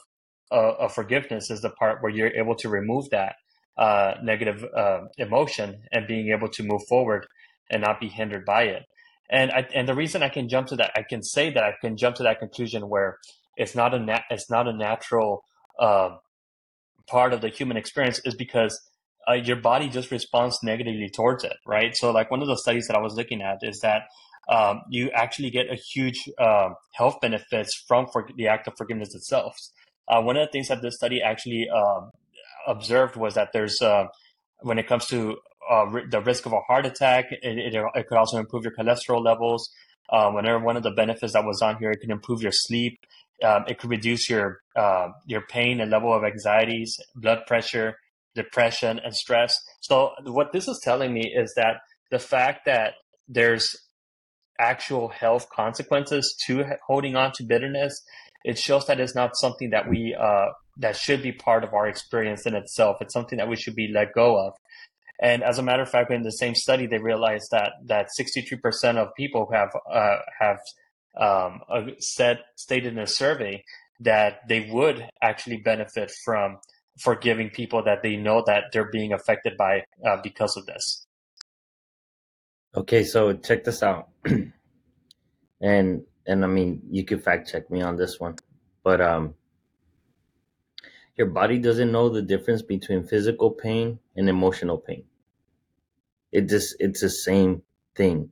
uh, 0.51 0.73
of 0.79 0.93
forgiveness 0.93 1.49
is 1.49 1.61
the 1.61 1.69
part 1.71 2.01
where 2.01 2.11
you're 2.11 2.35
able 2.35 2.55
to 2.55 2.69
remove 2.69 3.09
that 3.09 3.35
uh, 3.77 4.15
negative 4.21 4.63
uh, 4.75 5.01
emotion 5.17 5.81
and 5.91 6.07
being 6.07 6.29
able 6.29 6.49
to 6.49 6.63
move 6.63 6.81
forward 6.87 7.25
and 7.69 7.81
not 7.81 7.99
be 7.99 8.07
hindered 8.07 8.45
by 8.45 8.63
it. 8.63 8.83
And 9.29 9.51
I, 9.51 9.67
and 9.73 9.87
the 9.87 9.95
reason 9.95 10.21
I 10.21 10.29
can 10.29 10.47
jump 10.47 10.67
to 10.67 10.75
that, 10.75 10.91
I 10.95 11.03
can 11.09 11.23
say 11.23 11.49
that 11.49 11.63
I 11.63 11.73
can 11.81 11.97
jump 11.97 12.17
to 12.17 12.23
that 12.23 12.39
conclusion 12.39 12.87
where 12.87 13.17
it's 13.57 13.73
not 13.75 13.93
a 13.93 13.99
nat- 13.99 14.25
it's 14.29 14.49
not 14.49 14.67
a 14.67 14.73
natural 14.73 15.43
uh, 15.79 16.09
part 17.07 17.33
of 17.33 17.41
the 17.41 17.49
human 17.49 17.77
experience 17.77 18.19
is 18.25 18.35
because 18.35 18.79
uh, 19.29 19.33
your 19.33 19.55
body 19.55 19.89
just 19.89 20.11
responds 20.11 20.59
negatively 20.63 21.09
towards 21.09 21.43
it, 21.43 21.55
right? 21.65 21.95
So 21.95 22.11
like 22.11 22.29
one 22.29 22.41
of 22.41 22.47
the 22.47 22.57
studies 22.57 22.87
that 22.87 22.95
I 22.95 23.01
was 23.01 23.15
looking 23.15 23.41
at 23.41 23.59
is 23.61 23.79
that 23.79 24.03
um, 24.49 24.81
you 24.89 25.09
actually 25.11 25.49
get 25.49 25.71
a 25.71 25.75
huge 25.75 26.29
uh, 26.37 26.69
health 26.93 27.17
benefits 27.21 27.83
from 27.87 28.07
for 28.11 28.27
the 28.35 28.47
act 28.47 28.67
of 28.67 28.73
forgiveness 28.77 29.15
itself. 29.15 29.55
Uh, 30.07 30.21
one 30.21 30.35
of 30.35 30.45
the 30.47 30.51
things 30.51 30.67
that 30.67 30.81
this 30.81 30.95
study 30.95 31.21
actually 31.21 31.67
um, 31.69 32.11
observed 32.67 33.15
was 33.15 33.35
that 33.35 33.49
there's 33.53 33.81
uh, 33.81 34.05
when 34.61 34.77
it 34.77 34.87
comes 34.87 35.05
to 35.07 35.37
uh, 35.69 35.85
the 36.09 36.21
risk 36.21 36.45
of 36.45 36.53
a 36.53 36.59
heart 36.61 36.85
attack, 36.85 37.25
it, 37.31 37.39
it, 37.43 37.73
it 37.95 38.07
could 38.07 38.17
also 38.17 38.37
improve 38.37 38.63
your 38.63 38.73
cholesterol 38.73 39.23
levels. 39.23 39.69
Um, 40.11 40.35
whenever 40.35 40.59
one 40.59 40.75
of 40.75 40.83
the 40.83 40.91
benefits 40.91 41.33
that 41.33 41.45
was 41.45 41.61
on 41.61 41.77
here, 41.77 41.91
it 41.91 42.01
can 42.01 42.11
improve 42.11 42.41
your 42.41 42.51
sleep. 42.51 42.99
Um, 43.43 43.63
it 43.67 43.79
could 43.79 43.89
reduce 43.89 44.29
your 44.29 44.59
uh, 44.75 45.09
your 45.25 45.41
pain 45.41 45.79
and 45.79 45.89
level 45.89 46.13
of 46.13 46.23
anxieties, 46.23 46.99
blood 47.15 47.45
pressure, 47.47 47.95
depression, 48.35 48.99
and 49.03 49.15
stress. 49.15 49.57
So 49.81 50.11
what 50.25 50.51
this 50.51 50.67
is 50.67 50.79
telling 50.83 51.13
me 51.13 51.33
is 51.33 51.53
that 51.55 51.77
the 52.11 52.19
fact 52.19 52.65
that 52.65 52.95
there's 53.27 53.75
actual 54.59 55.09
health 55.09 55.47
consequences 55.49 56.35
to 56.45 56.63
holding 56.87 57.15
on 57.15 57.31
to 57.33 57.43
bitterness, 57.43 58.01
it 58.43 58.57
shows 58.57 58.85
that 58.87 58.99
it's 58.99 59.15
not 59.15 59.35
something 59.35 59.69
that 59.71 59.89
we 59.89 60.15
uh, 60.19 60.47
that 60.77 60.95
should 60.95 61.21
be 61.21 61.31
part 61.31 61.63
of 61.63 61.73
our 61.73 61.87
experience 61.87 62.45
in 62.45 62.55
itself. 62.55 62.97
It's 63.01 63.13
something 63.13 63.37
that 63.37 63.47
we 63.47 63.55
should 63.55 63.75
be 63.75 63.89
let 63.93 64.13
go 64.13 64.37
of. 64.37 64.53
And 65.21 65.43
as 65.43 65.59
a 65.59 65.63
matter 65.63 65.83
of 65.83 65.89
fact, 65.89 66.11
in 66.11 66.23
the 66.23 66.31
same 66.31 66.55
study, 66.55 66.87
they 66.87 66.97
realized 66.97 67.47
that 67.51 67.73
that 67.85 68.07
63% 68.19 68.97
of 68.97 69.09
people 69.15 69.49
have 69.53 69.69
uh, 69.91 70.17
have 70.39 70.59
um, 71.19 71.61
said 71.99 72.39
stated 72.55 72.93
in 72.93 72.99
a 72.99 73.07
survey 73.07 73.63
that 73.99 74.39
they 74.49 74.69
would 74.71 75.07
actually 75.21 75.57
benefit 75.57 76.11
from 76.25 76.57
forgiving 76.99 77.49
people 77.49 77.83
that 77.83 78.03
they 78.03 78.15
know 78.15 78.43
that 78.45 78.65
they're 78.71 78.91
being 78.91 79.13
affected 79.13 79.53
by 79.57 79.83
uh, 80.05 80.17
because 80.23 80.57
of 80.57 80.65
this. 80.65 81.05
Okay, 82.75 83.03
so 83.03 83.33
check 83.33 83.63
this 83.63 83.83
out, 83.83 84.09
and 85.61 86.03
and 86.25 86.43
I 86.43 86.47
mean 86.47 86.81
you 86.89 87.05
can 87.05 87.19
fact 87.19 87.51
check 87.51 87.69
me 87.69 87.83
on 87.83 87.97
this 87.97 88.19
one, 88.19 88.35
but 88.83 88.99
um, 88.99 89.35
your 91.15 91.27
body 91.27 91.59
doesn't 91.59 91.91
know 91.91 92.09
the 92.09 92.23
difference 92.23 92.63
between 92.63 93.05
physical 93.05 93.51
pain 93.51 93.99
and 94.15 94.27
emotional 94.27 94.79
pain. 94.79 95.03
It 96.31 96.49
just 96.49 96.75
it's 96.79 97.01
the 97.01 97.11
same 97.11 97.61
thing. 97.95 98.31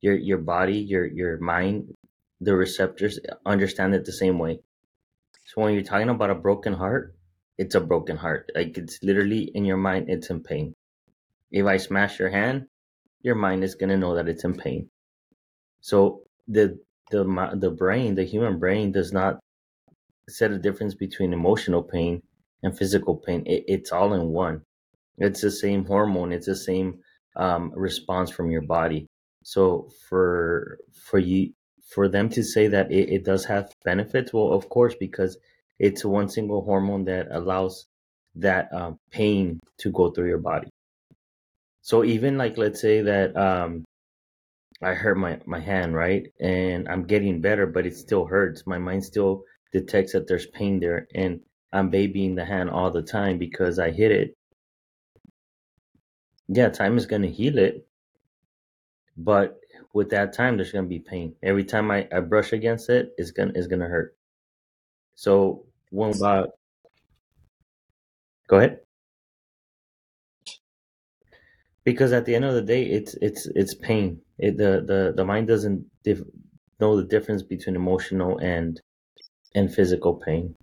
Your 0.00 0.14
your 0.14 0.38
body, 0.38 0.78
your 0.78 1.04
your 1.04 1.36
mind, 1.36 1.94
the 2.40 2.56
receptors 2.56 3.20
understand 3.44 3.94
it 3.94 4.06
the 4.06 4.12
same 4.12 4.38
way. 4.38 4.60
So 5.44 5.60
when 5.60 5.74
you're 5.74 5.82
talking 5.82 6.08
about 6.08 6.30
a 6.30 6.34
broken 6.34 6.72
heart, 6.72 7.14
it's 7.58 7.74
a 7.74 7.80
broken 7.80 8.16
heart. 8.16 8.50
Like 8.54 8.78
it's 8.78 9.02
literally 9.02 9.50
in 9.54 9.66
your 9.66 9.76
mind, 9.76 10.08
it's 10.08 10.30
in 10.30 10.42
pain. 10.42 10.74
If 11.50 11.66
I 11.66 11.76
smash 11.76 12.18
your 12.18 12.30
hand, 12.30 12.68
your 13.22 13.34
mind 13.34 13.64
is 13.64 13.74
gonna 13.74 13.96
know 13.96 14.14
that 14.14 14.28
it's 14.28 14.44
in 14.44 14.54
pain. 14.56 14.88
So 15.80 16.22
the 16.46 16.78
the 17.10 17.24
the 17.54 17.70
brain, 17.70 18.14
the 18.14 18.24
human 18.24 18.58
brain, 18.58 18.92
does 18.92 19.12
not 19.12 19.38
set 20.28 20.50
a 20.50 20.58
difference 20.58 20.94
between 20.94 21.32
emotional 21.32 21.82
pain 21.82 22.22
and 22.62 22.76
physical 22.76 23.16
pain. 23.16 23.44
It, 23.46 23.64
it's 23.68 23.92
all 23.92 24.12
in 24.14 24.28
one. 24.28 24.62
It's 25.18 25.40
the 25.40 25.50
same 25.50 25.84
hormone. 25.84 26.32
It's 26.32 26.46
the 26.46 26.56
same 26.56 27.00
um, 27.36 27.72
response 27.74 28.30
from 28.30 28.50
your 28.50 28.62
body. 28.62 29.06
So 29.42 29.90
for 30.08 30.78
for 30.92 31.18
you 31.18 31.52
for 31.88 32.08
them 32.08 32.28
to 32.30 32.42
say 32.42 32.68
that 32.68 32.92
it, 32.92 33.08
it 33.08 33.24
does 33.24 33.46
have 33.46 33.72
benefits, 33.84 34.32
well, 34.32 34.52
of 34.52 34.68
course, 34.68 34.94
because 34.94 35.38
it's 35.78 36.04
one 36.04 36.28
single 36.28 36.62
hormone 36.62 37.04
that 37.04 37.28
allows 37.30 37.86
that 38.34 38.72
um, 38.72 38.98
pain 39.10 39.58
to 39.78 39.90
go 39.90 40.10
through 40.10 40.28
your 40.28 40.38
body. 40.38 40.68
So 41.82 42.04
even 42.04 42.36
like 42.38 42.58
let's 42.58 42.80
say 42.80 43.02
that 43.02 43.36
um, 43.36 43.84
I 44.82 44.94
hurt 44.94 45.16
my 45.16 45.40
my 45.46 45.60
hand, 45.60 45.94
right, 45.94 46.26
and 46.40 46.88
I'm 46.88 47.04
getting 47.04 47.40
better, 47.40 47.66
but 47.66 47.86
it 47.86 47.96
still 47.96 48.26
hurts. 48.26 48.66
My 48.66 48.78
mind 48.78 49.04
still 49.04 49.44
detects 49.72 50.12
that 50.12 50.26
there's 50.26 50.46
pain 50.46 50.80
there 50.80 51.06
and 51.14 51.40
I'm 51.72 51.90
babying 51.90 52.34
the 52.34 52.44
hand 52.44 52.70
all 52.70 52.90
the 52.90 53.02
time 53.02 53.38
because 53.38 53.78
I 53.78 53.90
hit 53.90 54.10
it. 54.10 54.36
Yeah, 56.48 56.70
time 56.70 56.96
is 56.96 57.06
going 57.06 57.22
to 57.22 57.30
heal 57.30 57.58
it. 57.58 57.86
But 59.16 59.60
with 59.92 60.10
that 60.10 60.32
time, 60.32 60.56
there's 60.56 60.72
going 60.72 60.84
to 60.84 60.88
be 60.88 61.00
pain. 61.00 61.34
Every 61.42 61.64
time 61.64 61.90
I, 61.90 62.08
I 62.12 62.20
brush 62.20 62.52
against 62.52 62.88
it, 62.88 63.12
it's 63.18 63.32
going 63.32 63.52
to 63.52 63.58
it's 63.58 63.66
gonna 63.66 63.88
hurt. 63.88 64.16
So, 65.14 65.66
when 65.90 66.16
about. 66.16 66.50
Go 68.46 68.56
ahead. 68.56 68.80
Because 71.90 72.12
at 72.12 72.26
the 72.26 72.34
end 72.34 72.44
of 72.44 72.52
the 72.52 72.60
day, 72.60 72.82
it's 72.82 73.14
it's 73.22 73.48
it's 73.54 73.74
pain. 73.74 74.20
It, 74.38 74.58
the 74.58 74.84
the 74.86 75.14
the 75.16 75.24
mind 75.24 75.48
doesn't 75.48 75.86
dif- 76.04 76.28
know 76.78 76.98
the 76.98 77.04
difference 77.04 77.42
between 77.42 77.76
emotional 77.76 78.36
and 78.36 78.78
and 79.54 79.74
physical 79.74 80.14
pain. 80.14 80.54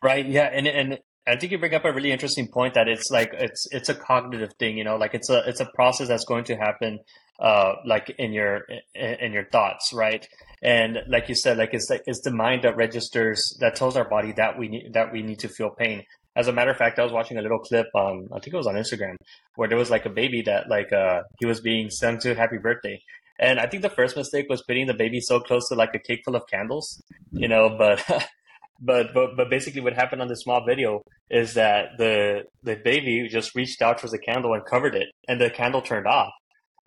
Right. 0.00 0.24
Yeah. 0.28 0.48
And 0.52 0.68
and 0.68 0.98
I 1.26 1.34
think 1.36 1.50
you 1.50 1.58
bring 1.58 1.74
up 1.74 1.84
a 1.84 1.92
really 1.92 2.12
interesting 2.12 2.46
point 2.46 2.74
that 2.74 2.86
it's 2.86 3.10
like 3.10 3.32
it's 3.32 3.66
it's 3.72 3.88
a 3.88 3.94
cognitive 3.94 4.52
thing. 4.60 4.78
You 4.78 4.84
know, 4.84 4.96
like 4.96 5.14
it's 5.14 5.28
a 5.28 5.42
it's 5.44 5.60
a 5.60 5.66
process 5.74 6.06
that's 6.06 6.24
going 6.24 6.44
to 6.44 6.54
happen, 6.54 7.00
uh, 7.40 7.72
like 7.84 8.14
in 8.16 8.32
your 8.32 8.62
in 8.94 9.32
your 9.32 9.46
thoughts, 9.46 9.92
right? 9.92 10.24
And 10.62 10.98
like 11.08 11.28
you 11.28 11.34
said, 11.34 11.58
like 11.58 11.74
it's 11.74 11.90
like 11.90 12.04
it's 12.06 12.20
the 12.20 12.30
mind 12.30 12.62
that 12.62 12.76
registers 12.76 13.56
that 13.58 13.74
tells 13.74 13.96
our 13.96 14.08
body 14.08 14.32
that 14.36 14.56
we 14.56 14.68
need 14.68 14.92
that 14.92 15.12
we 15.12 15.22
need 15.22 15.40
to 15.40 15.48
feel 15.48 15.70
pain. 15.70 16.04
As 16.36 16.48
a 16.48 16.52
matter 16.52 16.70
of 16.70 16.76
fact, 16.76 16.98
I 16.98 17.02
was 17.02 17.12
watching 17.12 17.38
a 17.38 17.42
little 17.42 17.58
clip 17.58 17.86
on 17.94 18.28
I 18.32 18.38
think 18.38 18.54
it 18.54 18.56
was 18.56 18.66
on 18.66 18.74
Instagram 18.74 19.16
where 19.56 19.68
there 19.68 19.78
was 19.78 19.90
like 19.90 20.06
a 20.06 20.10
baby 20.10 20.42
that 20.42 20.68
like 20.68 20.92
uh 20.92 21.22
he 21.38 21.46
was 21.46 21.60
being 21.60 21.90
sung 21.90 22.18
to 22.20 22.34
happy 22.34 22.58
birthday. 22.58 23.00
And 23.38 23.58
I 23.58 23.66
think 23.66 23.82
the 23.82 23.90
first 23.90 24.16
mistake 24.16 24.46
was 24.50 24.62
putting 24.62 24.86
the 24.86 24.94
baby 24.94 25.20
so 25.20 25.40
close 25.40 25.68
to 25.68 25.74
like 25.74 25.94
a 25.94 25.98
cake 25.98 26.20
full 26.24 26.36
of 26.36 26.46
candles, 26.46 27.02
you 27.32 27.48
know, 27.48 27.74
but 27.76 28.04
but 28.80 29.12
but 29.12 29.36
but 29.36 29.50
basically 29.50 29.80
what 29.80 29.94
happened 29.94 30.22
on 30.22 30.28
this 30.28 30.42
small 30.42 30.64
video 30.64 31.02
is 31.30 31.54
that 31.54 31.98
the 31.98 32.44
the 32.62 32.76
baby 32.76 33.28
just 33.28 33.54
reached 33.54 33.82
out 33.82 33.98
towards 33.98 34.12
the 34.12 34.18
candle 34.18 34.54
and 34.54 34.64
covered 34.64 34.94
it 34.94 35.08
and 35.28 35.40
the 35.40 35.50
candle 35.50 35.82
turned 35.82 36.06
off. 36.06 36.32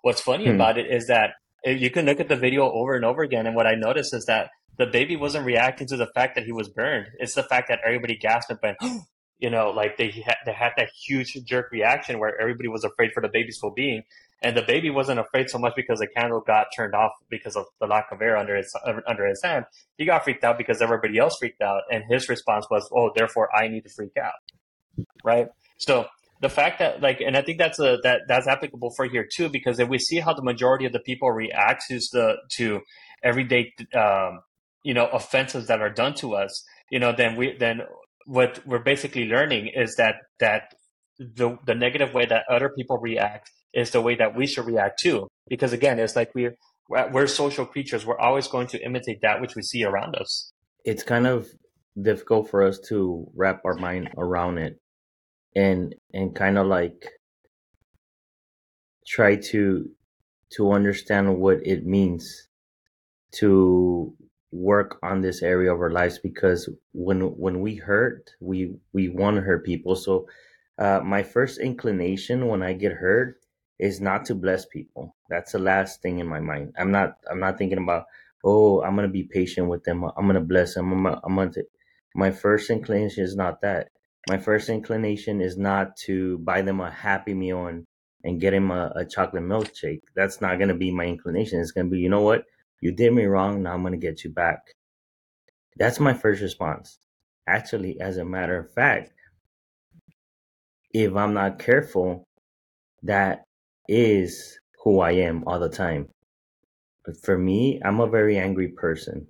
What's 0.02 0.20
funny 0.20 0.46
hmm. 0.46 0.54
about 0.54 0.78
it 0.78 0.86
is 0.90 1.06
that 1.08 1.30
you 1.64 1.90
can 1.90 2.06
look 2.06 2.20
at 2.20 2.28
the 2.28 2.36
video 2.36 2.70
over 2.70 2.94
and 2.94 3.04
over 3.04 3.22
again 3.22 3.46
and 3.46 3.56
what 3.56 3.66
I 3.66 3.74
noticed 3.74 4.14
is 4.14 4.24
that 4.26 4.48
the 4.76 4.86
baby 4.86 5.16
wasn't 5.16 5.46
reacting 5.46 5.86
to 5.88 5.96
the 5.96 6.08
fact 6.14 6.34
that 6.34 6.44
he 6.44 6.52
was 6.52 6.68
burned. 6.68 7.06
It's 7.18 7.34
the 7.34 7.44
fact 7.44 7.68
that 7.68 7.80
everybody 7.84 8.16
gasped 8.16 8.50
and 8.50 8.58
went, 8.62 8.78
you 9.44 9.50
know, 9.50 9.68
like 9.68 9.98
they 9.98 10.10
had, 10.10 10.36
they 10.46 10.54
had 10.54 10.72
that 10.78 10.88
huge 11.06 11.36
jerk 11.44 11.70
reaction 11.70 12.18
where 12.18 12.40
everybody 12.40 12.66
was 12.66 12.82
afraid 12.82 13.10
for 13.12 13.20
the 13.20 13.28
baby's 13.28 13.60
well 13.62 13.74
being. 13.76 14.02
And 14.40 14.56
the 14.56 14.62
baby 14.62 14.88
wasn't 14.88 15.20
afraid 15.20 15.50
so 15.50 15.58
much 15.58 15.74
because 15.76 15.98
the 15.98 16.06
candle 16.06 16.40
got 16.40 16.68
turned 16.74 16.94
off 16.94 17.12
because 17.28 17.54
of 17.54 17.66
the 17.78 17.86
lack 17.86 18.06
of 18.10 18.22
air 18.22 18.38
under 18.38 18.56
his 18.56 18.74
under 19.06 19.26
his 19.26 19.42
hand. 19.44 19.66
He 19.98 20.06
got 20.06 20.24
freaked 20.24 20.44
out 20.44 20.56
because 20.56 20.80
everybody 20.80 21.18
else 21.18 21.36
freaked 21.38 21.60
out, 21.60 21.82
and 21.92 22.04
his 22.08 22.26
response 22.30 22.66
was, 22.70 22.88
"Oh, 22.90 23.10
therefore 23.14 23.54
I 23.54 23.68
need 23.68 23.82
to 23.82 23.90
freak 23.90 24.16
out." 24.16 24.32
Right. 25.22 25.48
So 25.76 26.06
the 26.40 26.48
fact 26.48 26.78
that 26.78 27.02
like, 27.02 27.20
and 27.20 27.36
I 27.36 27.42
think 27.42 27.58
that's 27.58 27.78
a 27.78 27.98
that 28.02 28.22
that's 28.26 28.46
applicable 28.46 28.92
for 28.96 29.04
here 29.04 29.26
too, 29.30 29.50
because 29.50 29.78
if 29.78 29.90
we 29.90 29.98
see 29.98 30.20
how 30.20 30.32
the 30.32 30.42
majority 30.42 30.86
of 30.86 30.92
the 30.92 31.00
people 31.00 31.30
react 31.30 31.84
to 31.88 31.98
the 32.12 32.36
to 32.56 32.80
everyday 33.22 33.72
um, 33.94 34.40
you 34.82 34.94
know 34.94 35.06
offenses 35.06 35.68
that 35.68 35.80
are 35.80 35.90
done 35.90 36.14
to 36.14 36.34
us, 36.34 36.64
you 36.90 36.98
know, 36.98 37.12
then 37.12 37.36
we 37.36 37.56
then 37.58 37.80
what 38.26 38.60
we're 38.66 38.78
basically 38.78 39.26
learning 39.26 39.70
is 39.74 39.96
that 39.96 40.16
that 40.40 40.74
the 41.18 41.58
the 41.66 41.74
negative 41.74 42.14
way 42.14 42.26
that 42.26 42.44
other 42.50 42.70
people 42.70 42.98
react 42.98 43.50
is 43.72 43.90
the 43.90 44.00
way 44.00 44.14
that 44.16 44.36
we 44.36 44.46
should 44.46 44.66
react 44.66 44.98
too. 45.00 45.28
Because 45.48 45.72
again, 45.72 45.98
it's 45.98 46.16
like 46.16 46.34
we're 46.34 46.56
we're 46.88 47.26
social 47.26 47.66
creatures. 47.66 48.04
We're 48.06 48.18
always 48.18 48.48
going 48.48 48.68
to 48.68 48.84
imitate 48.84 49.20
that 49.22 49.40
which 49.40 49.54
we 49.54 49.62
see 49.62 49.84
around 49.84 50.16
us. 50.16 50.52
It's 50.84 51.02
kind 51.02 51.26
of 51.26 51.48
difficult 52.00 52.50
for 52.50 52.62
us 52.62 52.78
to 52.88 53.26
wrap 53.34 53.62
our 53.64 53.74
mind 53.74 54.10
around 54.16 54.58
it, 54.58 54.78
and 55.54 55.94
and 56.12 56.34
kind 56.34 56.58
of 56.58 56.66
like 56.66 57.10
try 59.06 59.36
to 59.36 59.90
to 60.56 60.72
understand 60.72 61.38
what 61.38 61.58
it 61.66 61.84
means 61.84 62.48
to 63.32 64.14
work 64.54 64.98
on 65.02 65.20
this 65.20 65.42
area 65.42 65.72
of 65.74 65.80
our 65.80 65.90
lives 65.90 66.18
because 66.18 66.68
when 66.92 67.20
when 67.36 67.60
we 67.60 67.74
hurt 67.74 68.30
we 68.40 68.74
we 68.92 69.08
want 69.08 69.36
to 69.36 69.42
hurt 69.42 69.64
people 69.64 69.96
so 69.96 70.26
uh, 70.78 71.00
my 71.04 71.22
first 71.22 71.58
inclination 71.58 72.46
when 72.46 72.62
i 72.62 72.72
get 72.72 72.92
hurt 72.92 73.36
is 73.78 74.00
not 74.00 74.24
to 74.26 74.34
bless 74.34 74.66
people. 74.66 75.16
That's 75.28 75.52
the 75.52 75.58
last 75.58 76.02
thing 76.02 76.18
in 76.18 76.26
my 76.26 76.40
mind. 76.40 76.74
I'm 76.78 76.90
not 76.90 77.16
I'm 77.30 77.40
not 77.40 77.58
thinking 77.58 77.78
about 77.78 78.06
oh 78.44 78.82
I'm 78.82 78.94
gonna 78.96 79.08
be 79.08 79.24
patient 79.24 79.68
with 79.68 79.84
them. 79.84 80.04
I'm 80.04 80.26
gonna 80.26 80.40
bless 80.40 80.74
them. 80.74 80.92
I'm 80.92 81.02
gonna, 81.02 81.20
I'm 81.24 81.36
gonna 81.36 81.52
my 82.14 82.30
first 82.30 82.70
inclination 82.70 83.24
is 83.24 83.36
not 83.36 83.60
that. 83.62 83.88
My 84.28 84.38
first 84.38 84.68
inclination 84.68 85.40
is 85.40 85.58
not 85.58 85.96
to 86.06 86.38
buy 86.38 86.62
them 86.62 86.80
a 86.80 86.90
happy 86.90 87.34
meal 87.34 87.66
and 87.66 87.86
and 88.22 88.40
get 88.40 88.54
him 88.54 88.70
a, 88.70 88.92
a 88.96 89.04
chocolate 89.04 89.42
milkshake. 89.42 90.02
That's 90.14 90.40
not 90.40 90.58
gonna 90.58 90.74
be 90.76 90.90
my 90.90 91.04
inclination. 91.06 91.60
It's 91.60 91.72
gonna 91.72 91.90
be 91.90 91.98
you 91.98 92.08
know 92.08 92.22
what 92.22 92.44
you 92.80 92.92
did 92.92 93.12
me 93.12 93.24
wrong. 93.24 93.62
Now 93.62 93.74
I'm 93.74 93.82
gonna 93.82 93.96
get 93.96 94.24
you 94.24 94.30
back. 94.30 94.60
That's 95.76 96.00
my 96.00 96.14
first 96.14 96.42
response. 96.42 96.98
Actually, 97.46 98.00
as 98.00 98.16
a 98.16 98.24
matter 98.24 98.58
of 98.58 98.72
fact, 98.72 99.12
if 100.92 101.14
I'm 101.14 101.34
not 101.34 101.58
careful, 101.58 102.24
that 103.02 103.44
is 103.88 104.58
who 104.82 105.00
I 105.00 105.12
am 105.12 105.44
all 105.46 105.58
the 105.58 105.68
time. 105.68 106.08
But 107.04 107.16
for 107.22 107.36
me, 107.36 107.80
I'm 107.84 108.00
a 108.00 108.08
very 108.08 108.38
angry 108.38 108.68
person. 108.68 109.26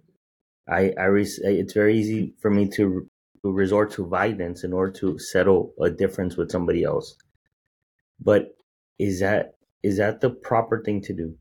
I, 0.68 0.92
I 0.98 1.08
it's 1.10 1.72
very 1.72 1.98
easy 1.98 2.34
for 2.40 2.50
me 2.50 2.68
to, 2.70 3.08
to 3.42 3.52
resort 3.52 3.92
to 3.92 4.06
violence 4.06 4.64
in 4.64 4.72
order 4.72 4.92
to 5.00 5.18
settle 5.18 5.72
a 5.80 5.90
difference 5.90 6.36
with 6.36 6.50
somebody 6.50 6.84
else. 6.84 7.16
But 8.20 8.56
is 8.98 9.20
that 9.20 9.54
is 9.82 9.98
that 9.98 10.20
the 10.20 10.30
proper 10.30 10.82
thing 10.82 11.02
to 11.02 11.12
do? 11.14 11.36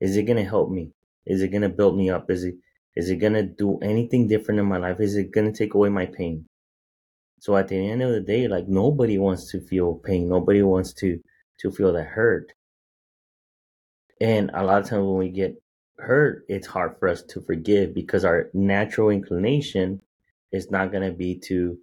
Is 0.00 0.16
it 0.16 0.24
gonna 0.24 0.44
help 0.44 0.70
me? 0.70 0.92
Is 1.28 1.42
it 1.42 1.48
gonna 1.48 1.68
build 1.68 1.96
me 1.96 2.10
up? 2.10 2.30
Is 2.30 2.44
it 2.44 2.54
is 2.96 3.10
it 3.10 3.16
gonna 3.16 3.44
do 3.44 3.78
anything 3.78 4.26
different 4.26 4.58
in 4.58 4.66
my 4.66 4.78
life? 4.78 4.98
Is 4.98 5.14
it 5.16 5.30
gonna 5.30 5.52
take 5.52 5.74
away 5.74 5.88
my 5.88 6.06
pain? 6.06 6.46
So 7.40 7.56
at 7.56 7.68
the 7.68 7.76
end 7.76 8.02
of 8.02 8.10
the 8.10 8.20
day, 8.20 8.48
like 8.48 8.66
nobody 8.66 9.18
wants 9.18 9.50
to 9.52 9.60
feel 9.60 9.94
pain. 9.94 10.28
Nobody 10.28 10.62
wants 10.62 10.92
to 10.94 11.20
to 11.60 11.70
feel 11.70 11.92
that 11.92 12.06
hurt. 12.06 12.52
And 14.20 14.50
a 14.54 14.64
lot 14.64 14.82
of 14.82 14.88
times 14.88 15.06
when 15.06 15.18
we 15.18 15.28
get 15.28 15.62
hurt, 15.98 16.44
it's 16.48 16.66
hard 16.66 16.96
for 16.98 17.08
us 17.08 17.22
to 17.22 17.40
forgive 17.40 17.94
because 17.94 18.24
our 18.24 18.50
natural 18.52 19.10
inclination 19.10 20.00
is 20.52 20.70
not 20.70 20.90
going 20.90 21.08
to 21.08 21.16
be 21.16 21.38
to 21.46 21.78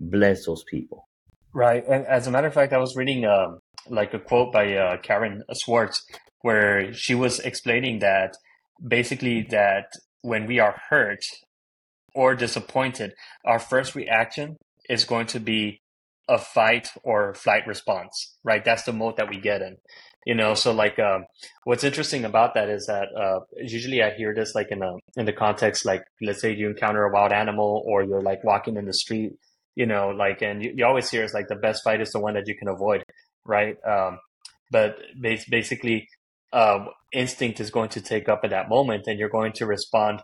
bless 0.00 0.46
those 0.46 0.64
people. 0.64 1.08
Right. 1.52 1.84
And 1.86 2.06
as 2.06 2.26
a 2.26 2.30
matter 2.30 2.46
of 2.46 2.54
fact, 2.54 2.72
I 2.72 2.78
was 2.78 2.96
reading 2.96 3.24
um, 3.24 3.60
like 3.88 4.14
a 4.14 4.18
quote 4.18 4.52
by 4.52 4.74
uh, 4.74 4.96
Karen 4.98 5.42
Swartz 5.52 6.04
where 6.42 6.92
she 6.94 7.14
was 7.14 7.40
explaining 7.40 7.98
that 8.00 8.36
basically 8.86 9.46
that 9.50 9.92
when 10.22 10.46
we 10.46 10.58
are 10.58 10.80
hurt 10.90 11.24
or 12.14 12.34
disappointed, 12.34 13.14
our 13.44 13.58
first 13.58 13.94
reaction 13.94 14.56
is 14.88 15.04
going 15.04 15.26
to 15.26 15.40
be 15.40 15.80
a 16.28 16.38
fight 16.38 16.88
or 17.02 17.34
flight 17.34 17.66
response, 17.66 18.36
right? 18.44 18.64
That's 18.64 18.84
the 18.84 18.92
mode 18.92 19.16
that 19.16 19.28
we 19.28 19.40
get 19.40 19.62
in, 19.62 19.76
you 20.24 20.34
know. 20.34 20.54
So 20.54 20.72
like, 20.72 20.98
um, 20.98 21.24
what's 21.64 21.84
interesting 21.84 22.24
about 22.24 22.54
that 22.54 22.68
is 22.68 22.86
that 22.86 23.08
uh, 23.20 23.40
usually 23.56 24.02
I 24.02 24.10
hear 24.10 24.34
this 24.34 24.54
like 24.54 24.68
in 24.70 24.82
a 24.82 24.92
in 25.16 25.26
the 25.26 25.32
context 25.32 25.84
like 25.84 26.02
let's 26.22 26.40
say 26.40 26.54
you 26.54 26.70
encounter 26.70 27.04
a 27.04 27.12
wild 27.12 27.32
animal 27.32 27.82
or 27.84 28.04
you're 28.04 28.22
like 28.22 28.44
walking 28.44 28.76
in 28.76 28.86
the 28.86 28.92
street, 28.92 29.32
you 29.74 29.86
know, 29.86 30.10
like 30.10 30.40
and 30.40 30.62
you, 30.62 30.72
you 30.76 30.86
always 30.86 31.10
hear 31.10 31.24
it's 31.24 31.34
like 31.34 31.48
the 31.48 31.56
best 31.56 31.82
fight 31.82 32.00
is 32.00 32.12
the 32.12 32.20
one 32.20 32.34
that 32.34 32.46
you 32.46 32.56
can 32.56 32.68
avoid, 32.68 33.02
right? 33.44 33.76
Um, 33.84 34.18
but 34.70 34.98
basically, 35.20 36.08
uh, 36.52 36.86
instinct 37.12 37.60
is 37.60 37.70
going 37.70 37.90
to 37.90 38.00
take 38.00 38.28
up 38.28 38.40
at 38.44 38.50
that 38.50 38.68
moment, 38.68 39.06
and 39.06 39.18
you're 39.18 39.28
going 39.28 39.52
to 39.52 39.66
respond 39.66 40.22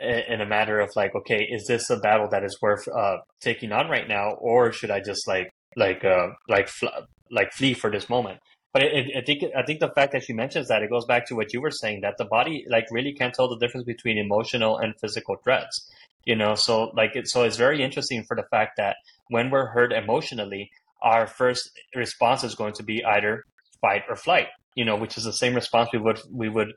in 0.00 0.40
a 0.40 0.46
matter 0.46 0.80
of 0.80 0.90
like, 0.96 1.14
okay, 1.14 1.42
is 1.42 1.66
this 1.66 1.88
a 1.90 1.98
battle 1.98 2.28
that 2.30 2.44
is 2.44 2.58
worth 2.60 2.88
uh, 2.88 3.18
taking 3.40 3.72
on 3.72 3.88
right 3.88 4.08
now, 4.08 4.32
or 4.32 4.72
should 4.72 4.90
I 4.90 5.00
just 5.00 5.26
like 5.28 5.50
like 5.76 6.04
uh, 6.04 6.28
like 6.48 6.68
fl- 6.68 6.86
like 7.30 7.52
flee 7.52 7.74
for 7.74 7.90
this 7.90 8.08
moment? 8.08 8.40
But 8.72 8.82
it, 8.82 8.92
it, 8.92 9.16
I 9.16 9.20
think 9.22 9.44
I 9.56 9.62
think 9.62 9.80
the 9.80 9.90
fact 9.90 10.12
that 10.12 10.24
she 10.24 10.32
mentions 10.32 10.68
that 10.68 10.82
it 10.82 10.90
goes 10.90 11.04
back 11.06 11.26
to 11.26 11.34
what 11.34 11.52
you 11.52 11.60
were 11.60 11.70
saying 11.70 12.00
that 12.02 12.14
the 12.18 12.24
body 12.24 12.64
like 12.68 12.86
really 12.90 13.12
can't 13.12 13.34
tell 13.34 13.48
the 13.48 13.58
difference 13.58 13.84
between 13.84 14.18
emotional 14.18 14.78
and 14.78 14.94
physical 15.00 15.36
threats. 15.42 15.88
You 16.24 16.36
know, 16.36 16.54
so 16.54 16.90
like 16.94 17.14
it, 17.14 17.28
so 17.28 17.44
it's 17.44 17.56
very 17.56 17.82
interesting 17.82 18.24
for 18.24 18.36
the 18.36 18.46
fact 18.50 18.72
that 18.76 18.96
when 19.28 19.50
we're 19.50 19.66
hurt 19.66 19.92
emotionally, 19.92 20.70
our 21.02 21.26
first 21.26 21.70
response 21.94 22.44
is 22.44 22.54
going 22.54 22.74
to 22.74 22.82
be 22.82 23.04
either 23.04 23.44
fight 23.80 24.02
or 24.08 24.16
flight. 24.16 24.48
You 24.78 24.84
know, 24.86 24.96
which 25.02 25.14
is 25.18 25.24
the 25.24 25.38
same 25.42 25.54
response 25.62 25.88
we 25.92 25.98
would 26.06 26.20
we 26.42 26.48
would 26.56 26.70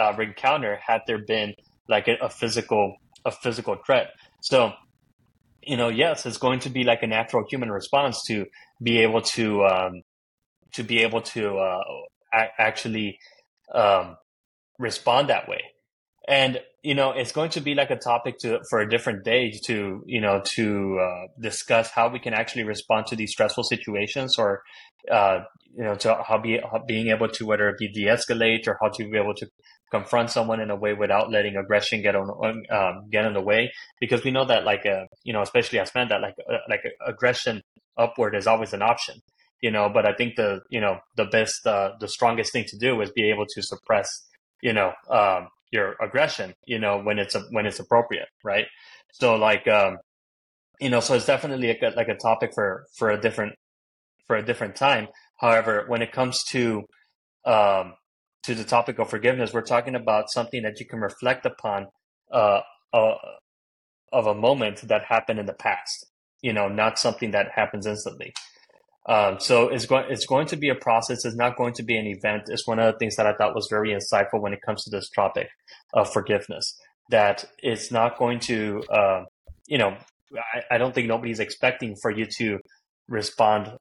uh, 0.00 0.14
encounter 0.28 0.72
had 0.88 1.00
there 1.06 1.22
been 1.34 1.54
like 1.88 2.06
a, 2.12 2.14
a 2.28 2.30
physical 2.40 2.84
a 3.30 3.32
physical 3.32 3.76
threat. 3.84 4.06
So 4.50 4.72
you 5.62 5.76
know, 5.76 5.88
yes, 5.88 6.26
it's 6.26 6.38
going 6.38 6.60
to 6.60 6.70
be 6.70 6.82
like 6.84 7.02
a 7.02 7.06
natural 7.06 7.44
human 7.50 7.70
response 7.70 8.22
to 8.28 8.46
be 8.82 8.94
able 9.06 9.22
to 9.36 9.64
um, 9.64 9.92
to 10.76 10.82
be 10.82 10.96
able 11.06 11.22
to 11.34 11.42
uh, 11.58 11.82
a- 12.32 12.60
actually 12.68 13.18
um, 13.74 14.16
respond 14.78 15.28
that 15.28 15.48
way. 15.48 15.62
And 16.28 16.60
you 16.82 16.94
know, 16.94 17.12
it's 17.12 17.32
going 17.32 17.50
to 17.50 17.60
be 17.60 17.74
like 17.74 17.90
a 17.90 17.96
topic 17.96 18.38
to 18.38 18.60
for 18.68 18.80
a 18.80 18.88
different 18.88 19.24
day 19.24 19.52
to 19.66 20.02
you 20.06 20.20
know 20.20 20.42
to 20.56 20.98
uh, 21.00 21.26
discuss 21.40 21.90
how 21.90 22.08
we 22.08 22.18
can 22.18 22.34
actually 22.34 22.64
respond 22.64 23.06
to 23.06 23.16
these 23.16 23.30
stressful 23.30 23.64
situations, 23.64 24.36
or 24.38 24.62
uh, 25.10 25.40
you 25.76 25.84
know, 25.84 25.94
to 25.94 26.22
how 26.26 26.38
be 26.38 26.58
how 26.58 26.82
being 26.86 27.08
able 27.08 27.28
to 27.28 27.46
whether 27.46 27.68
it 27.68 27.78
be 27.78 27.88
de-escalate 27.88 28.66
or 28.66 28.76
how 28.80 28.88
to 28.88 29.08
be 29.08 29.16
able 29.16 29.34
to 29.34 29.46
confront 29.90 30.30
someone 30.30 30.58
in 30.58 30.70
a 30.70 30.76
way 30.76 30.94
without 30.94 31.30
letting 31.30 31.56
aggression 31.56 32.02
get 32.02 32.16
on 32.16 32.64
um, 32.70 33.08
get 33.10 33.24
in 33.24 33.32
the 33.34 33.42
way 33.42 33.70
because 34.00 34.24
we 34.24 34.30
know 34.30 34.44
that 34.44 34.64
like 34.64 34.84
uh, 34.84 35.04
you 35.22 35.32
know 35.32 35.42
especially 35.42 35.78
as 35.78 35.94
men 35.94 36.08
that 36.08 36.20
like 36.20 36.34
uh, 36.50 36.58
like 36.68 36.80
aggression 37.06 37.62
upward 37.96 38.34
is 38.34 38.46
always 38.46 38.72
an 38.72 38.82
option 38.82 39.20
you 39.60 39.70
know. 39.70 39.88
But 39.88 40.04
I 40.04 40.14
think 40.14 40.34
the 40.36 40.60
you 40.68 40.80
know 40.80 40.98
the 41.16 41.26
best 41.26 41.64
uh, 41.66 41.92
the 42.00 42.08
strongest 42.08 42.52
thing 42.52 42.64
to 42.68 42.76
do 42.76 43.00
is 43.00 43.10
be 43.12 43.30
able 43.30 43.46
to 43.46 43.62
suppress 43.62 44.08
you 44.62 44.72
know 44.72 44.92
um, 45.08 45.48
your 45.72 45.96
aggression, 46.00 46.54
you 46.66 46.78
know, 46.78 47.00
when 47.00 47.18
it's 47.18 47.34
a, 47.34 47.40
when 47.50 47.66
it's 47.66 47.80
appropriate, 47.80 48.28
right? 48.44 48.66
So 49.12 49.36
like 49.36 49.66
um, 49.68 49.98
you 50.80 50.90
know, 50.90 51.00
so 51.00 51.14
it's 51.14 51.26
definitely 51.26 51.68
like 51.68 51.82
a, 51.82 51.96
like 51.96 52.08
a 52.08 52.16
topic 52.16 52.52
for 52.54 52.86
for 52.96 53.10
a 53.10 53.20
different 53.20 53.54
for 54.26 54.36
a 54.36 54.44
different 54.44 54.76
time. 54.76 55.08
However, 55.38 55.84
when 55.88 56.02
it 56.02 56.12
comes 56.12 56.44
to 56.50 56.84
um, 57.44 57.94
to 58.44 58.54
the 58.54 58.64
topic 58.64 58.98
of 58.98 59.10
forgiveness, 59.10 59.52
we're 59.52 59.62
talking 59.62 59.94
about 59.94 60.30
something 60.30 60.62
that 60.62 60.80
you 60.80 60.86
can 60.86 61.00
reflect 61.00 61.46
upon 61.46 61.86
uh, 62.32 62.60
uh, 62.92 63.14
of 64.12 64.26
a 64.26 64.34
moment 64.34 64.82
that 64.88 65.04
happened 65.04 65.38
in 65.38 65.46
the 65.46 65.54
past. 65.54 66.06
You 66.42 66.52
know, 66.52 66.68
not 66.68 66.98
something 66.98 67.30
that 67.32 67.52
happens 67.54 67.86
instantly. 67.86 68.34
Um, 69.08 69.40
so 69.40 69.68
it's 69.68 69.86
going 69.86 70.04
it's 70.10 70.26
going 70.26 70.46
to 70.48 70.56
be 70.56 70.68
a 70.68 70.74
process. 70.74 71.24
It's 71.24 71.36
not 71.36 71.56
going 71.56 71.74
to 71.74 71.82
be 71.82 71.96
an 71.96 72.06
event. 72.06 72.44
It's 72.46 72.66
one 72.66 72.78
of 72.78 72.92
the 72.92 72.98
things 72.98 73.16
that 73.16 73.26
I 73.26 73.34
thought 73.34 73.54
was 73.54 73.66
very 73.68 73.90
insightful 73.90 74.40
when 74.40 74.52
it 74.52 74.60
comes 74.64 74.84
to 74.84 74.90
this 74.90 75.10
topic 75.10 75.48
of 75.92 76.12
forgiveness. 76.12 76.78
That 77.10 77.44
it's 77.58 77.90
not 77.90 78.16
going 78.16 78.38
to, 78.40 78.82
uh, 78.90 79.24
you 79.66 79.78
know, 79.78 79.96
I, 80.54 80.74
I 80.76 80.78
don't 80.78 80.94
think 80.94 81.08
nobody's 81.08 81.40
expecting 81.40 81.96
for 82.00 82.10
you 82.10 82.26
to 82.38 82.58
respond 83.08 83.72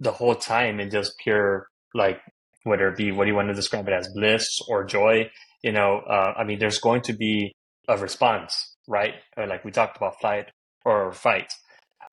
the 0.00 0.12
whole 0.12 0.34
time 0.34 0.80
in 0.80 0.90
just 0.90 1.12
pure 1.22 1.68
like 1.94 2.20
whether 2.64 2.88
it 2.88 2.96
be 2.96 3.12
what 3.12 3.24
do 3.24 3.30
you 3.30 3.36
want 3.36 3.48
to 3.48 3.54
describe 3.54 3.86
it 3.88 3.94
as 3.94 4.08
bliss 4.14 4.60
or 4.68 4.84
joy. 4.84 5.30
You 5.62 5.70
know, 5.70 5.98
uh, 5.98 6.34
I 6.36 6.42
mean, 6.42 6.58
there's 6.58 6.80
going 6.80 7.02
to 7.02 7.12
be 7.12 7.54
a 7.88 7.96
response, 7.96 8.76
right? 8.88 9.14
Like 9.36 9.64
we 9.64 9.70
talked 9.70 9.96
about 9.96 10.20
flight 10.20 10.46
or 10.84 11.12
fight. 11.12 11.52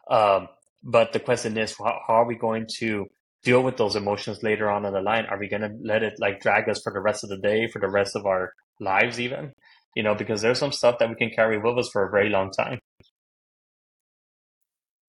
Um, 0.10 0.48
but 0.84 1.14
the 1.14 1.20
question 1.20 1.58
is, 1.58 1.76
how, 1.78 2.00
how, 2.08 2.14
are 2.16 2.26
we 2.26 2.36
going 2.36 2.68
to 2.78 3.08
deal 3.44 3.64
with 3.64 3.78
those 3.78 3.96
emotions 3.96 4.44
later 4.44 4.70
on 4.70 4.86
in 4.86 4.94
the 4.94 5.02
line? 5.02 5.26
Are 5.26 5.40
we 5.40 5.50
going 5.50 5.62
to 5.62 5.72
let 5.84 6.04
it 6.04 6.14
like 6.20 6.42
drag 6.42 6.70
us 6.70 6.82
for 6.82 6.94
the 6.94 7.02
rest 7.02 7.24
of 7.24 7.30
the 7.30 7.38
day, 7.38 7.68
for 7.68 7.80
the 7.80 7.90
rest 7.90 8.16
of 8.16 8.26
our 8.26 8.54
lives, 8.80 9.20
even? 9.20 9.54
You 9.96 10.04
know, 10.04 10.16
because 10.16 10.42
there's 10.42 10.60
some 10.60 10.72
stuff 10.72 11.00
that 11.00 11.10
we 11.10 11.16
can 11.16 11.32
carry 11.32 11.58
with 11.58 11.78
us 11.78 11.90
for 11.92 12.08
a 12.08 12.12
very 12.12 12.30
long 12.30 12.52
time. 12.52 12.80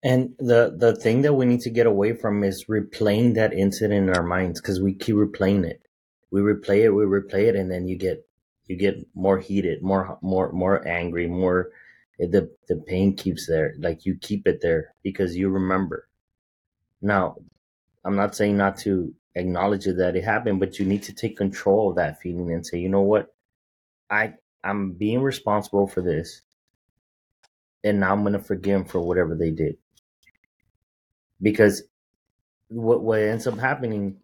And 0.02 0.34
the 0.38 0.74
the 0.76 0.94
thing 0.94 1.22
that 1.22 1.34
we 1.34 1.44
need 1.44 1.60
to 1.62 1.70
get 1.70 1.86
away 1.86 2.14
from 2.14 2.44
is 2.44 2.66
replaying 2.66 3.34
that 3.34 3.52
incident 3.52 4.08
in 4.08 4.14
our 4.14 4.22
minds 4.22 4.60
because 4.60 4.80
we 4.80 4.94
keep 4.94 5.16
replaying 5.16 5.66
it. 5.66 5.82
We 6.30 6.40
replay 6.40 6.84
it, 6.84 6.90
we 6.90 7.02
replay 7.02 7.48
it, 7.48 7.56
and 7.56 7.70
then 7.70 7.88
you 7.88 7.98
get 7.98 8.24
you 8.66 8.76
get 8.76 8.94
more 9.14 9.38
heated, 9.38 9.82
more 9.82 10.16
more 10.22 10.52
more 10.52 10.86
angry, 10.86 11.26
more 11.26 11.70
the 12.18 12.50
the 12.66 12.76
pain 12.76 13.14
keeps 13.14 13.46
there 13.46 13.74
like 13.78 14.04
you 14.04 14.16
keep 14.20 14.46
it 14.46 14.60
there 14.60 14.94
because 15.02 15.36
you 15.36 15.48
remember. 15.48 16.08
Now 17.00 17.36
i'm 18.04 18.16
not 18.16 18.34
saying 18.34 18.56
not 18.56 18.76
to 18.78 19.14
acknowledge 19.34 19.86
it 19.86 19.98
that 19.98 20.16
it 20.16 20.24
happened 20.24 20.60
but 20.60 20.78
you 20.78 20.86
need 20.86 21.02
to 21.02 21.12
take 21.12 21.36
control 21.36 21.90
of 21.90 21.96
that 21.96 22.20
feeling 22.20 22.52
and 22.52 22.66
say 22.66 22.78
you 22.78 22.88
know 22.88 23.02
what? 23.02 23.34
I 24.10 24.34
i'm 24.64 24.92
being 24.92 25.22
responsible 25.22 25.86
for 25.86 26.02
this 26.02 26.42
and 27.84 28.00
now 28.00 28.12
i'm 28.12 28.24
to 28.32 28.40
forgive 28.40 28.80
them 28.80 28.84
for 28.84 29.00
whatever 29.00 29.34
they 29.34 29.50
did. 29.50 29.76
Because 31.40 31.84
what 32.68 33.02
what 33.02 33.20
ends 33.20 33.46
up 33.46 33.58
happening 33.58 34.16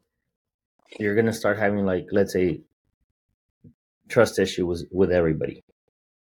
you're 0.98 1.14
to 1.26 1.32
start 1.32 1.58
having 1.58 1.86
like 1.86 2.06
let's 2.12 2.32
say 2.32 2.60
trust 4.08 4.38
issue 4.38 4.66
with 4.90 5.10
everybody 5.12 5.62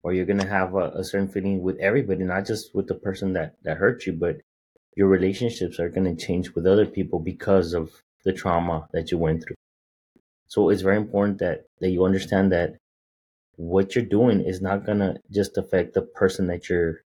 or 0.02 0.12
you're 0.12 0.26
gonna 0.26 0.46
have 0.46 0.74
a, 0.74 0.90
a, 0.94 1.04
certain 1.04 1.28
feeling 1.28 1.62
with 1.62 1.78
everybody, 1.78 2.24
not 2.24 2.46
just 2.46 2.74
with 2.74 2.86
the 2.86 2.94
person 2.94 3.34
that 3.34 3.56
that 3.62 3.76
hurt 3.76 4.06
you, 4.06 4.12
but 4.12 4.36
your 4.96 5.08
relationships 5.08 5.78
are 5.78 5.88
gonna 5.88 6.16
change 6.16 6.54
with 6.54 6.66
other 6.66 6.86
people 6.86 7.18
because 7.18 7.74
of 7.74 8.02
the 8.24 8.32
trauma 8.32 8.88
that 8.92 9.10
you 9.10 9.18
went 9.18 9.42
through. 9.42 9.56
So 10.46 10.70
it's 10.70 10.82
very 10.82 10.96
important 10.96 11.38
that 11.38 11.66
that 11.80 11.90
you 11.90 12.04
understand 12.04 12.52
that 12.52 12.76
what 13.56 13.94
you're 13.94 14.04
doing 14.04 14.40
is 14.40 14.62
not 14.62 14.86
gonna 14.86 15.16
just 15.30 15.58
affect 15.58 15.94
the 15.94 16.02
person 16.02 16.46
that 16.46 16.68
you're 16.68 17.02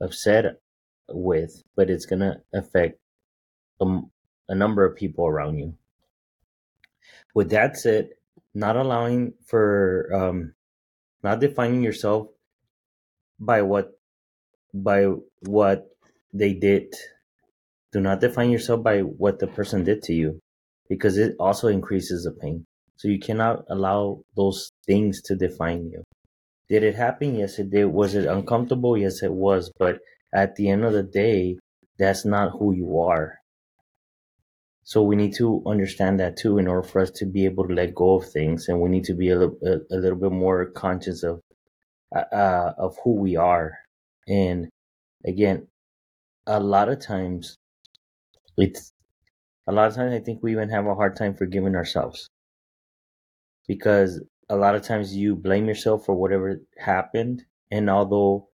upset 0.00 0.60
with, 1.08 1.62
but 1.76 1.88
it's 1.88 2.06
gonna 2.06 2.42
affect 2.52 2.98
a, 3.80 4.00
a 4.48 4.54
number 4.54 4.84
of 4.84 4.96
people 4.96 5.26
around 5.26 5.58
you. 5.58 5.74
With 7.34 7.50
that 7.50 7.76
said, 7.76 8.10
not 8.54 8.76
allowing 8.76 9.34
for 9.46 10.10
um, 10.12 10.54
not 11.22 11.40
defining 11.40 11.82
yourself 11.82 12.28
by 13.38 13.62
what 13.62 13.92
by 14.74 15.06
what 15.40 15.86
they 16.32 16.54
did. 16.54 16.94
Do 17.92 18.00
not 18.00 18.20
define 18.20 18.50
yourself 18.50 18.82
by 18.82 19.00
what 19.00 19.38
the 19.38 19.46
person 19.46 19.84
did 19.84 20.02
to 20.04 20.14
you 20.14 20.40
because 20.88 21.18
it 21.18 21.36
also 21.38 21.68
increases 21.68 22.24
the 22.24 22.32
pain. 22.32 22.64
So 22.96 23.08
you 23.08 23.18
cannot 23.18 23.64
allow 23.68 24.22
those 24.36 24.70
things 24.86 25.20
to 25.22 25.36
define 25.36 25.90
you. 25.90 26.02
Did 26.68 26.84
it 26.84 26.94
happen? 26.94 27.34
Yes 27.34 27.58
it 27.58 27.70
did. 27.70 27.86
Was 27.86 28.14
it 28.14 28.26
uncomfortable? 28.26 28.96
Yes 28.96 29.22
it 29.22 29.32
was. 29.32 29.70
But 29.78 29.98
at 30.32 30.56
the 30.56 30.70
end 30.70 30.84
of 30.84 30.92
the 30.92 31.02
day 31.02 31.58
that's 31.98 32.24
not 32.24 32.52
who 32.58 32.72
you 32.72 32.98
are 32.98 33.41
so 34.84 35.02
we 35.02 35.14
need 35.14 35.34
to 35.36 35.62
understand 35.66 36.18
that 36.20 36.36
too 36.36 36.58
in 36.58 36.66
order 36.66 36.86
for 36.86 37.00
us 37.00 37.10
to 37.12 37.26
be 37.26 37.44
able 37.44 37.66
to 37.68 37.74
let 37.74 37.94
go 37.94 38.16
of 38.16 38.28
things, 38.28 38.68
and 38.68 38.80
we 38.80 38.88
need 38.90 39.04
to 39.04 39.14
be 39.14 39.30
a, 39.30 39.38
little, 39.38 39.58
a, 39.64 39.94
a 39.94 39.96
little 39.96 40.18
bit 40.18 40.32
more 40.32 40.66
conscious 40.66 41.22
of 41.22 41.40
uh, 42.14 42.34
uh, 42.34 42.74
of 42.78 42.96
who 43.04 43.14
we 43.14 43.36
are. 43.36 43.78
And 44.26 44.68
again, 45.24 45.68
a 46.46 46.60
lot 46.60 46.88
of 46.88 47.00
times, 47.00 47.56
it's 48.56 48.92
a 49.68 49.72
lot 49.72 49.88
of 49.88 49.94
times 49.94 50.12
I 50.14 50.20
think 50.20 50.42
we 50.42 50.52
even 50.52 50.68
have 50.70 50.86
a 50.86 50.94
hard 50.94 51.16
time 51.16 51.36
forgiving 51.36 51.76
ourselves 51.76 52.28
because 53.68 54.20
a 54.48 54.56
lot 54.56 54.74
of 54.74 54.82
times 54.82 55.14
you 55.14 55.36
blame 55.36 55.66
yourself 55.66 56.04
for 56.04 56.14
whatever 56.14 56.60
happened, 56.76 57.44
and 57.70 57.88
although 57.88 58.48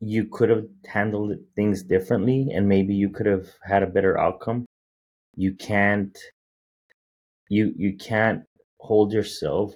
you 0.00 0.24
could 0.24 0.48
have 0.48 0.64
handled 0.86 1.32
things 1.54 1.82
differently 1.82 2.48
and 2.52 2.68
maybe 2.68 2.94
you 2.94 3.10
could 3.10 3.26
have 3.26 3.46
had 3.62 3.82
a 3.82 3.86
better 3.86 4.18
outcome 4.18 4.66
you 5.36 5.54
can't 5.54 6.16
you 7.48 7.72
you 7.76 7.96
can't 7.96 8.42
hold 8.80 9.12
yourself 9.12 9.74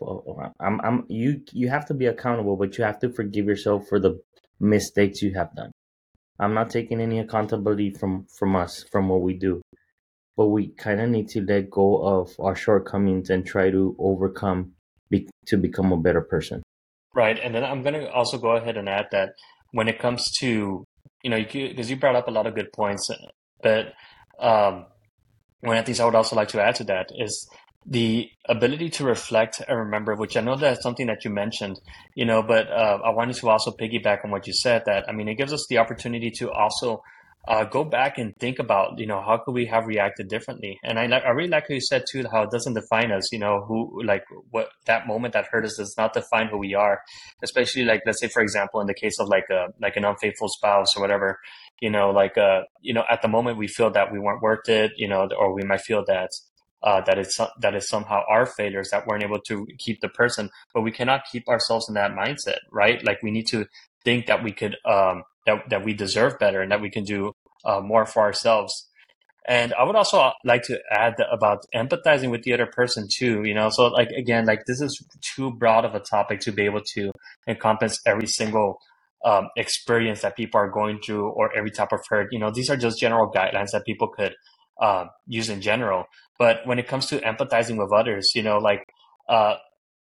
i'm 0.61 0.81
i'm 0.83 1.05
you 1.09 1.41
you 1.53 1.69
have 1.69 1.87
to 1.87 1.95
be 1.95 2.07
accountable 2.07 2.57
but 2.57 2.77
you 2.77 2.85
have 2.85 2.99
to 2.99 3.11
forgive 3.11 3.47
yourself 3.47 3.87
for 3.89 3.99
the 3.99 4.21
mistakes 4.61 5.23
you 5.23 5.35
have 5.35 5.55
done. 5.55 5.71
I'm 6.41 6.55
not 6.55 6.71
taking 6.71 7.01
any 7.01 7.19
accountability 7.19 7.91
from 7.91 8.27
from 8.39 8.57
us 8.57 8.85
from 8.91 9.09
what 9.09 9.23
we 9.23 9.35
do 9.35 9.61
but 10.37 10.49
we 10.49 10.69
kind 10.69 11.01
of 11.01 11.09
need 11.11 11.29
to 11.29 11.41
let 11.43 11.69
go 11.69 12.01
of 12.01 12.31
our 12.39 12.55
shortcomings 12.55 13.29
and 13.29 13.45
try 13.45 13.71
to 13.71 13.97
overcome 13.99 14.73
be, 15.11 15.29
to 15.47 15.57
become 15.57 15.91
a 15.91 15.97
better 15.97 16.21
person. 16.21 16.63
Right 17.15 17.39
and 17.43 17.55
then 17.55 17.65
i'm 17.65 17.83
going 17.83 17.95
to 17.95 18.11
also 18.13 18.39
go 18.39 18.51
ahead 18.57 18.77
and 18.77 18.89
add 18.89 19.07
that 19.11 19.31
when 19.73 19.89
it 19.89 19.99
comes 19.99 20.31
to 20.39 20.85
you 21.25 21.31
know 21.31 21.39
because 21.39 21.89
you, 21.89 21.97
you 21.97 22.01
brought 22.01 22.15
up 22.15 22.29
a 22.29 22.31
lot 22.31 22.47
of 22.47 22.55
good 22.55 22.73
points 22.73 23.11
but 23.63 23.95
um 24.39 24.87
one 25.61 25.77
of 25.77 25.85
the 25.85 25.87
things 25.87 26.01
I 26.01 26.05
would 26.05 26.15
also 26.15 26.37
like 26.37 26.49
to 26.49 26.63
add 26.63 26.77
to 26.77 26.85
that 26.85 27.11
is 27.17 27.49
the 27.87 28.29
ability 28.49 28.91
to 28.91 29.05
reflect 29.05 29.63
and 29.67 29.79
remember, 29.79 30.15
which 30.15 30.37
I 30.37 30.41
know 30.41 30.57
that's 30.57 30.83
something 30.83 31.07
that 31.07 31.25
you 31.25 31.31
mentioned, 31.31 31.81
you 32.15 32.27
know, 32.27 32.43
but 32.43 32.71
uh, 32.71 32.99
I 33.05 33.11
wanted 33.11 33.37
to 33.37 33.49
also 33.49 33.71
piggyback 33.71 34.25
on 34.25 34.31
what 34.31 34.47
you 34.47 34.53
said 34.53 34.83
that, 34.87 35.09
I 35.09 35.13
mean, 35.13 35.29
it 35.29 35.37
gives 35.37 35.53
us 35.53 35.67
the 35.69 35.79
opportunity 35.79 36.31
to 36.33 36.51
also 36.51 37.03
uh, 37.47 37.65
go 37.65 37.83
back 37.83 38.19
and 38.19 38.37
think 38.37 38.59
about, 38.59 38.99
you 38.99 39.07
know, 39.07 39.23
how 39.23 39.39
could 39.39 39.53
we 39.53 39.65
have 39.65 39.87
reacted 39.87 40.29
differently? 40.29 40.79
And 40.85 40.99
I, 40.99 41.05
I 41.05 41.31
really 41.31 41.49
like 41.49 41.65
how 41.69 41.75
you 41.75 41.81
said 41.81 42.05
too, 42.11 42.27
how 42.31 42.43
it 42.43 42.51
doesn't 42.51 42.75
define 42.75 43.11
us, 43.11 43.33
you 43.33 43.39
know, 43.39 43.65
who, 43.67 44.03
like 44.05 44.25
what 44.51 44.69
that 44.85 45.07
moment 45.07 45.33
that 45.33 45.47
hurt 45.51 45.65
us 45.65 45.79
does 45.79 45.95
not 45.97 46.13
define 46.13 46.49
who 46.49 46.59
we 46.59 46.75
are, 46.75 47.01
especially 47.43 47.85
like, 47.85 48.03
let's 48.05 48.21
say, 48.21 48.29
for 48.29 48.43
example, 48.43 48.83
in 48.83 48.87
the 48.87 48.93
case 48.93 49.19
of 49.19 49.29
like 49.29 49.47
a, 49.51 49.69
like 49.81 49.97
an 49.97 50.05
unfaithful 50.05 50.49
spouse 50.49 50.95
or 50.95 51.01
whatever, 51.01 51.39
you 51.81 51.91
know, 51.91 52.11
like, 52.11 52.37
uh, 52.37 52.63
you 52.81 52.93
know, 52.93 53.05
at 53.11 53.23
the 53.23 53.29
moment 53.29 53.59
we 53.59 53.69
feel 53.69 53.91
that 53.91 54.13
we 54.13 54.19
weren't 54.19 54.43
worth 54.43 54.69
it, 54.69 54.93
you 54.97 55.09
know, 55.09 55.29
or 55.39 55.55
we 55.55 55.63
might 55.63 55.83
feel 55.83 56.05
that, 56.07 56.31
uh, 56.83 57.01
that 57.03 57.19
it's 57.19 57.41
that 57.61 57.75
is 57.75 57.89
somehow 57.89 58.23
our 58.29 58.47
failures 58.47 58.91
that 58.91 59.07
weren't 59.07 59.25
able 59.25 59.41
to 59.41 59.67
keep 59.79 60.01
the 60.01 60.09
person, 60.09 60.51
but 60.73 60.83
we 60.83 60.93
cannot 60.93 61.23
keep 61.31 61.49
ourselves 61.49 61.89
in 61.89 61.95
that 61.95 62.13
mindset, 62.13 62.59
right? 62.71 63.05
Like 63.05 63.23
we 63.23 63.31
need 63.31 63.47
to 63.49 63.67
think 64.05 64.27
that 64.27 64.45
we 64.45 64.53
could 64.53 64.77
um, 64.85 65.25
that 65.47 65.69
that 65.71 65.85
we 65.85 65.93
deserve 65.95 66.39
better 66.39 66.61
and 66.61 66.71
that 66.71 66.81
we 66.81 66.91
can 66.91 67.05
do 67.05 67.33
uh, 67.65 67.81
more 67.81 68.07
for 68.07 68.23
ourselves. 68.23 68.89
And 69.47 69.73
I 69.75 69.85
would 69.85 69.97
also 69.97 70.33
like 70.45 70.63
to 70.65 70.79
add 70.93 71.15
about 71.33 71.65
empathizing 71.75 72.31
with 72.31 72.43
the 72.43 72.53
other 72.53 72.67
person 72.67 73.09
too. 73.11 73.43
You 73.45 73.55
know, 73.55 73.71
so 73.71 73.87
like 73.87 74.11
again, 74.11 74.47
like 74.47 74.65
this 74.67 74.81
is 74.81 75.03
too 75.35 75.53
broad 75.53 75.85
of 75.85 75.95
a 75.95 76.01
topic 76.01 76.41
to 76.41 76.53
be 76.53 76.65
able 76.65 76.83
to 76.95 77.11
encompass 77.49 77.99
every 78.07 78.27
single 78.27 78.79
um, 79.25 79.49
experience 79.57 80.23
that 80.23 80.37
people 80.37 80.61
are 80.61 80.71
going 80.71 81.01
through 81.01 81.29
or 81.29 81.57
every 81.57 81.71
type 81.71 81.93
of 81.93 82.01
hurt. 82.09 82.29
You 82.33 82.39
know, 82.39 82.51
these 82.51 82.71
are 82.71 82.77
just 82.77 83.01
general 83.01 83.31
guidelines 83.31 83.73
that 83.73 83.85
people 83.85 84.09
could 84.09 84.35
uh, 84.81 85.07
use 85.27 85.49
in 85.49 85.61
general. 85.61 86.05
But 86.39 86.67
when 86.67 86.79
it 86.79 86.87
comes 86.87 87.07
to 87.07 87.19
empathizing 87.21 87.79
with 87.79 87.93
others, 87.93 88.33
you 88.35 88.43
know, 88.43 88.59
like 88.59 88.85
uh, 89.29 89.57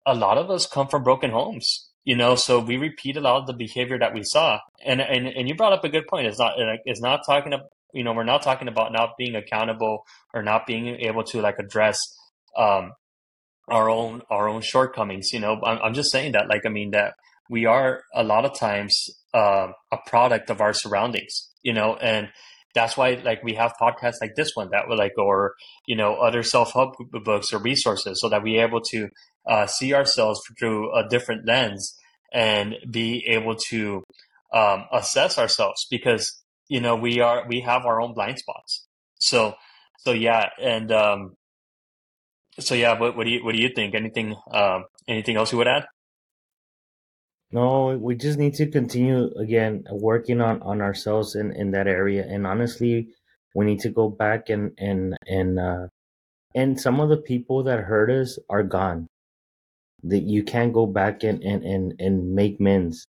a 0.06 0.16
lot 0.16 0.38
of 0.38 0.50
us 0.50 0.68
come 0.68 0.88
from 0.88 1.04
broken 1.04 1.32
homes 1.32 1.90
you 2.06 2.16
know 2.16 2.36
so 2.36 2.62
we 2.62 2.78
repeat 2.78 3.18
a 3.18 3.20
lot 3.20 3.36
of 3.36 3.48
the 3.48 3.54
behavior 3.54 4.00
that 4.00 4.14
we 4.14 4.24
saw 4.24 4.58
and 4.86 5.02
and, 5.02 5.28
and 5.28 5.50
you 5.50 5.56
brought 5.56 5.74
up 5.74 5.84
a 5.84 5.90
good 5.90 6.08
point 6.08 6.26
it's 6.26 6.40
not 6.40 6.54
it's 6.86 7.02
not 7.02 7.20
talking 7.28 7.52
about 7.52 7.68
you 7.94 8.04
know, 8.04 8.14
we're 8.14 8.24
not 8.24 8.42
talking 8.42 8.68
about 8.68 8.92
not 8.92 9.18
being 9.18 9.36
accountable 9.36 10.06
or 10.34 10.44
not 10.44 10.68
being 10.68 10.88
able 10.88 11.24
to 11.24 11.42
like 11.42 11.58
address 11.60 12.00
um, 12.58 12.94
our 13.68 13.90
own 13.90 14.22
our 14.30 14.48
own 14.48 14.62
shortcomings. 14.62 15.34
You 15.34 15.40
know, 15.40 15.60
I'm, 15.64 15.80
I'm 15.82 15.94
just 15.94 16.12
saying 16.12 16.34
that 16.34 16.48
like 16.48 16.66
I 16.66 16.70
mean 16.70 16.92
that 16.92 17.14
we 17.50 17.66
are 17.66 18.04
a 18.14 18.24
lot 18.24 18.46
of 18.46 18.58
times 18.58 19.10
uh, 19.34 19.68
a 19.92 19.98
product 20.06 20.50
of 20.50 20.62
our 20.62 20.74
surroundings. 20.74 21.50
You 21.64 21.74
know, 21.74 21.96
and 21.96 22.30
that's 22.78 22.96
why 22.96 23.20
like 23.24 23.44
we 23.44 23.56
have 23.56 23.74
podcasts 23.82 24.22
like 24.22 24.36
this 24.36 24.52
one 24.54 24.70
that 24.72 24.88
will 24.88 24.98
like 24.98 25.18
or 25.18 25.56
you 25.88 25.96
know 25.96 26.16
other 26.16 26.44
self-help 26.44 26.96
books 27.24 27.52
or 27.52 27.60
resources 27.60 28.22
so 28.22 28.30
that 28.30 28.44
we're 28.44 28.64
able 28.64 28.82
to 28.82 29.10
uh, 29.48 29.66
see 29.66 29.94
ourselves 29.94 30.40
through 30.60 30.94
a 30.96 31.08
different 31.10 31.46
lens 31.48 31.96
and 32.32 32.76
be 32.92 33.26
able 33.28 33.56
to 33.56 34.04
um, 34.54 34.86
assess 34.94 35.40
ourselves 35.40 35.88
because 35.90 36.42
you 36.68 36.80
know 36.80 36.96
we 36.96 37.20
are 37.20 37.48
we 37.48 37.62
have 37.62 37.86
our 37.86 38.00
own 38.00 38.14
blind 38.14 38.38
spots 38.38 38.86
so 39.20 39.56
so 40.00 40.12
yeah 40.12 40.50
and 40.62 40.92
um, 40.92 41.34
so 42.60 42.76
yeah 42.76 43.00
what, 43.00 43.18
what 43.18 43.26
do 43.26 43.32
you 43.32 43.44
what 43.44 43.56
do 43.56 43.62
you 43.62 43.70
think 43.74 43.96
anything 43.96 44.36
um, 44.52 44.86
anything 45.08 45.36
else 45.36 45.52
you 45.52 45.58
would 45.58 45.68
add 45.68 45.86
no, 47.52 47.98
we 47.98 48.16
just 48.16 48.38
need 48.38 48.56
to 48.56 48.68
continue 48.68 49.32
again 49.38 49.86
working 49.90 50.42
on 50.42 50.62
on 50.62 50.82
ourselves 50.82 51.36
in 51.36 51.52
in 51.54 51.72
that 51.72 51.88
area. 51.88 52.26
And 52.28 52.46
honestly, 52.46 53.10
we 53.56 53.66
need 53.66 53.80
to 53.82 53.90
go 53.90 54.10
back 54.10 54.50
and 54.50 54.72
and 54.78 55.16
and 55.28 55.60
uh, 55.60 55.88
and 56.56 56.80
some 56.80 57.00
of 57.00 57.10
the 57.10 57.18
people 57.18 57.64
that 57.64 57.80
hurt 57.86 58.10
us 58.12 58.38
are 58.50 58.64
gone. 58.64 59.08
That 60.04 60.24
you 60.24 60.44
can't 60.44 60.74
go 60.74 60.86
back 60.86 61.24
and 61.24 61.42
and 61.42 61.64
and 61.64 61.94
and 62.00 62.36
make 62.36 62.60
amends. 62.60 63.06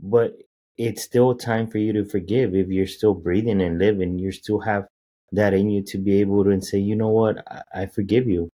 But 0.00 0.34
it's 0.76 1.04
still 1.04 1.34
time 1.36 1.68
for 1.68 1.78
you 1.78 1.92
to 1.92 2.04
forgive 2.04 2.54
if 2.54 2.68
you're 2.68 2.86
still 2.88 3.14
breathing 3.14 3.62
and 3.62 3.78
living. 3.78 4.18
You 4.18 4.32
still 4.32 4.60
have 4.60 4.86
that 5.32 5.54
in 5.54 5.70
you 5.70 5.82
to 5.84 5.98
be 5.98 6.20
able 6.20 6.44
to 6.44 6.50
and 6.50 6.64
say, 6.64 6.78
you 6.78 6.96
know 6.96 7.08
what, 7.08 7.38
I, 7.48 7.82
I 7.82 7.86
forgive 7.86 8.28
you. 8.28 8.50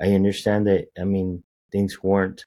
I 0.00 0.12
understand 0.12 0.66
that. 0.66 0.86
I 0.98 1.04
mean, 1.04 1.42
things 1.72 2.02
weren't 2.02 2.44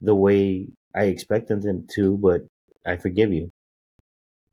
the 0.00 0.14
way 0.14 0.68
I 0.94 1.04
expected 1.04 1.62
them 1.62 1.86
to, 1.94 2.16
but 2.18 2.42
I 2.86 2.96
forgive 2.96 3.32
you. 3.32 3.50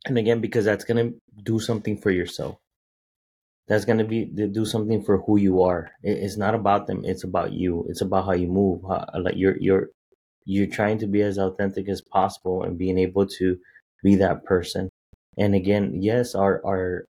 And 0.06 0.18
again, 0.18 0.42
because 0.42 0.66
that's 0.66 0.84
gonna 0.86 1.12
do 1.44 1.60
something 1.60 1.98
for 1.98 2.12
yourself. 2.12 2.58
That's 3.68 3.86
gonna 3.86 4.04
be 4.04 4.26
do 4.26 4.66
something 4.66 5.04
for 5.04 5.20
who 5.20 5.38
you 5.38 5.62
are. 5.62 5.92
It's 6.04 6.38
not 6.38 6.56
about 6.56 6.88
them. 6.88 7.06
It's 7.06 7.24
about 7.24 7.54
you. 7.54 7.86
It's 7.90 8.02
about 8.02 8.26
how 8.26 8.34
you 8.34 8.48
move. 8.48 8.82
How, 8.88 9.06
like 9.20 9.36
you're 9.38 9.58
you're 9.60 9.90
you're 10.46 10.68
trying 10.68 10.98
to 11.00 11.08
be 11.08 11.22
as 11.22 11.38
authentic 11.38 11.88
as 11.88 12.02
possible 12.02 12.64
and 12.64 12.78
being 12.78 12.98
able 12.98 13.28
to 13.28 13.58
be 14.04 14.16
that 14.16 14.44
person. 14.46 14.90
And 15.38 15.56
again, 15.56 16.02
yes, 16.02 16.36
our 16.36 16.62
our 16.66 17.06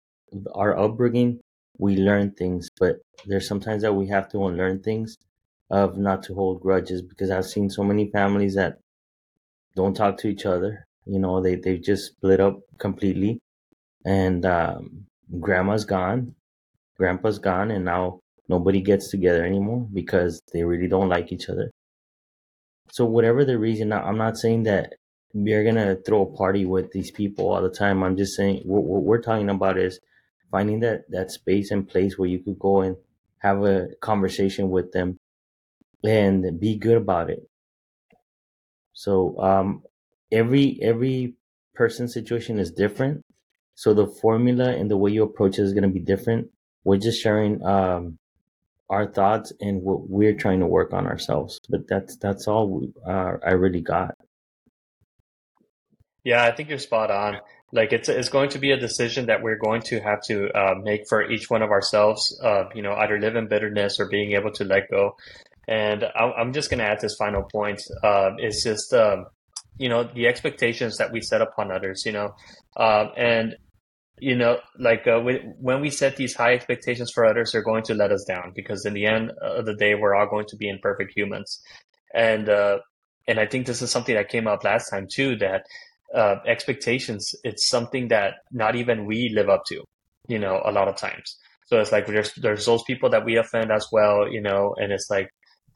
our 0.54 0.76
upbringing, 0.78 1.40
we 1.78 1.96
learn 1.96 2.32
things, 2.32 2.68
but 2.80 3.00
there's 3.26 3.46
sometimes 3.46 3.82
that 3.82 3.94
we 3.94 4.08
have 4.08 4.28
to 4.30 4.46
unlearn 4.46 4.82
things 4.82 5.16
of 5.70 5.98
not 5.98 6.22
to 6.24 6.34
hold 6.34 6.60
grudges 6.62 7.02
because 7.02 7.30
I've 7.30 7.46
seen 7.46 7.68
so 7.70 7.84
many 7.84 8.10
families 8.10 8.54
that 8.54 8.78
don't 9.78 9.94
talk 9.94 10.16
to 10.18 10.28
each 10.28 10.44
other. 10.44 10.84
You 11.06 11.20
know, 11.20 11.40
they 11.40 11.54
they 11.54 11.78
just 11.78 12.06
split 12.12 12.40
up 12.40 12.56
completely, 12.78 13.38
and 14.04 14.44
um, 14.44 15.06
grandma's 15.40 15.84
gone, 15.84 16.34
grandpa's 16.98 17.38
gone, 17.38 17.70
and 17.70 17.84
now 17.84 18.18
nobody 18.48 18.80
gets 18.80 19.08
together 19.08 19.44
anymore 19.44 19.86
because 19.94 20.42
they 20.52 20.64
really 20.64 20.88
don't 20.88 21.08
like 21.08 21.30
each 21.32 21.48
other. 21.48 21.70
So 22.90 23.04
whatever 23.04 23.44
the 23.44 23.58
reason, 23.58 23.92
I'm 23.92 24.18
not 24.18 24.36
saying 24.36 24.64
that 24.64 24.94
we're 25.32 25.64
gonna 25.64 25.96
throw 26.04 26.22
a 26.22 26.36
party 26.36 26.64
with 26.64 26.90
these 26.90 27.12
people 27.12 27.52
all 27.52 27.62
the 27.62 27.70
time. 27.70 28.02
I'm 28.02 28.16
just 28.16 28.34
saying 28.34 28.62
what, 28.64 28.82
what 28.82 29.04
we're 29.04 29.22
talking 29.22 29.48
about 29.48 29.78
is 29.78 30.00
finding 30.50 30.80
that 30.80 31.02
that 31.10 31.30
space 31.30 31.70
and 31.70 31.88
place 31.88 32.18
where 32.18 32.28
you 32.28 32.40
could 32.40 32.58
go 32.58 32.80
and 32.80 32.96
have 33.38 33.62
a 33.64 33.88
conversation 34.00 34.70
with 34.70 34.90
them 34.90 35.18
and 36.02 36.58
be 36.58 36.76
good 36.76 36.96
about 36.96 37.30
it 37.30 37.48
so 38.98 39.38
um, 39.38 39.84
every 40.32 40.76
every 40.82 41.34
person's 41.72 42.12
situation 42.12 42.58
is 42.58 42.72
different. 42.72 43.24
So 43.76 43.94
the 43.94 44.08
formula 44.08 44.72
and 44.72 44.90
the 44.90 44.96
way 44.96 45.12
you 45.12 45.22
approach 45.22 45.56
it 45.56 45.62
is 45.62 45.72
going 45.72 45.84
to 45.84 45.88
be 45.88 46.00
different. 46.00 46.48
We're 46.82 46.96
just 46.96 47.22
sharing 47.22 47.64
um, 47.64 48.18
our 48.90 49.06
thoughts 49.06 49.52
and 49.60 49.82
what 49.82 50.10
we're 50.10 50.34
trying 50.34 50.58
to 50.58 50.66
work 50.66 50.92
on 50.92 51.06
ourselves. 51.06 51.60
But 51.68 51.86
that's 51.86 52.16
that's 52.16 52.48
all 52.48 52.68
we, 52.68 52.92
uh, 53.06 53.34
I 53.46 53.52
really 53.52 53.82
got. 53.82 54.16
Yeah, 56.24 56.42
I 56.42 56.50
think 56.50 56.68
you're 56.68 56.78
spot 56.78 57.12
on. 57.12 57.38
Like 57.70 57.92
it's 57.92 58.08
it's 58.08 58.30
going 58.30 58.50
to 58.50 58.58
be 58.58 58.72
a 58.72 58.76
decision 58.76 59.26
that 59.26 59.44
we're 59.44 59.58
going 59.58 59.82
to 59.82 60.00
have 60.00 60.22
to 60.24 60.50
uh, 60.50 60.74
make 60.82 61.06
for 61.06 61.30
each 61.30 61.48
one 61.48 61.62
of 61.62 61.70
ourselves. 61.70 62.36
Uh, 62.42 62.64
you 62.74 62.82
know, 62.82 62.94
either 62.94 63.20
live 63.20 63.36
in 63.36 63.46
bitterness 63.46 64.00
or 64.00 64.08
being 64.08 64.32
able 64.32 64.50
to 64.54 64.64
let 64.64 64.90
go. 64.90 65.14
And 65.68 66.04
I'm 66.18 66.54
just 66.54 66.70
going 66.70 66.78
to 66.78 66.86
add 66.86 67.00
this 67.00 67.16
final 67.16 67.42
point. 67.42 67.82
Uh, 68.02 68.30
it's 68.38 68.64
just, 68.64 68.92
um, 68.94 69.26
you 69.76 69.90
know, 69.90 70.08
the 70.14 70.26
expectations 70.26 70.96
that 70.96 71.12
we 71.12 71.20
set 71.20 71.42
upon 71.42 71.70
others, 71.70 72.04
you 72.06 72.12
know, 72.12 72.34
um, 72.78 73.10
and, 73.18 73.54
you 74.18 74.34
know, 74.34 74.58
like 74.78 75.06
uh, 75.06 75.20
we, 75.20 75.34
when 75.60 75.82
we 75.82 75.90
set 75.90 76.16
these 76.16 76.34
high 76.34 76.54
expectations 76.54 77.12
for 77.14 77.26
others, 77.26 77.52
they're 77.52 77.62
going 77.62 77.84
to 77.84 77.94
let 77.94 78.10
us 78.10 78.24
down 78.26 78.52
because 78.56 78.86
in 78.86 78.94
the 78.94 79.04
end 79.04 79.30
of 79.42 79.66
the 79.66 79.74
day, 79.74 79.94
we're 79.94 80.14
all 80.14 80.26
going 80.26 80.46
to 80.48 80.56
be 80.56 80.70
imperfect 80.70 81.12
humans. 81.14 81.60
And, 82.14 82.48
uh, 82.48 82.78
and 83.28 83.38
I 83.38 83.46
think 83.46 83.66
this 83.66 83.82
is 83.82 83.90
something 83.90 84.14
that 84.14 84.30
came 84.30 84.46
up 84.48 84.64
last 84.64 84.88
time 84.88 85.06
too, 85.12 85.36
that 85.36 85.66
uh, 86.14 86.36
expectations, 86.46 87.34
it's 87.44 87.68
something 87.68 88.08
that 88.08 88.36
not 88.50 88.74
even 88.74 89.04
we 89.04 89.28
live 89.34 89.50
up 89.50 89.64
to, 89.66 89.84
you 90.28 90.38
know, 90.38 90.62
a 90.64 90.72
lot 90.72 90.88
of 90.88 90.96
times. 90.96 91.36
So 91.66 91.78
it's 91.78 91.92
like 91.92 92.06
there's 92.06 92.32
there's 92.32 92.64
those 92.64 92.82
people 92.84 93.10
that 93.10 93.26
we 93.26 93.36
offend 93.36 93.70
as 93.70 93.86
well, 93.92 94.26
you 94.26 94.40
know, 94.40 94.74
and 94.78 94.90
it's 94.90 95.10
like 95.10 95.28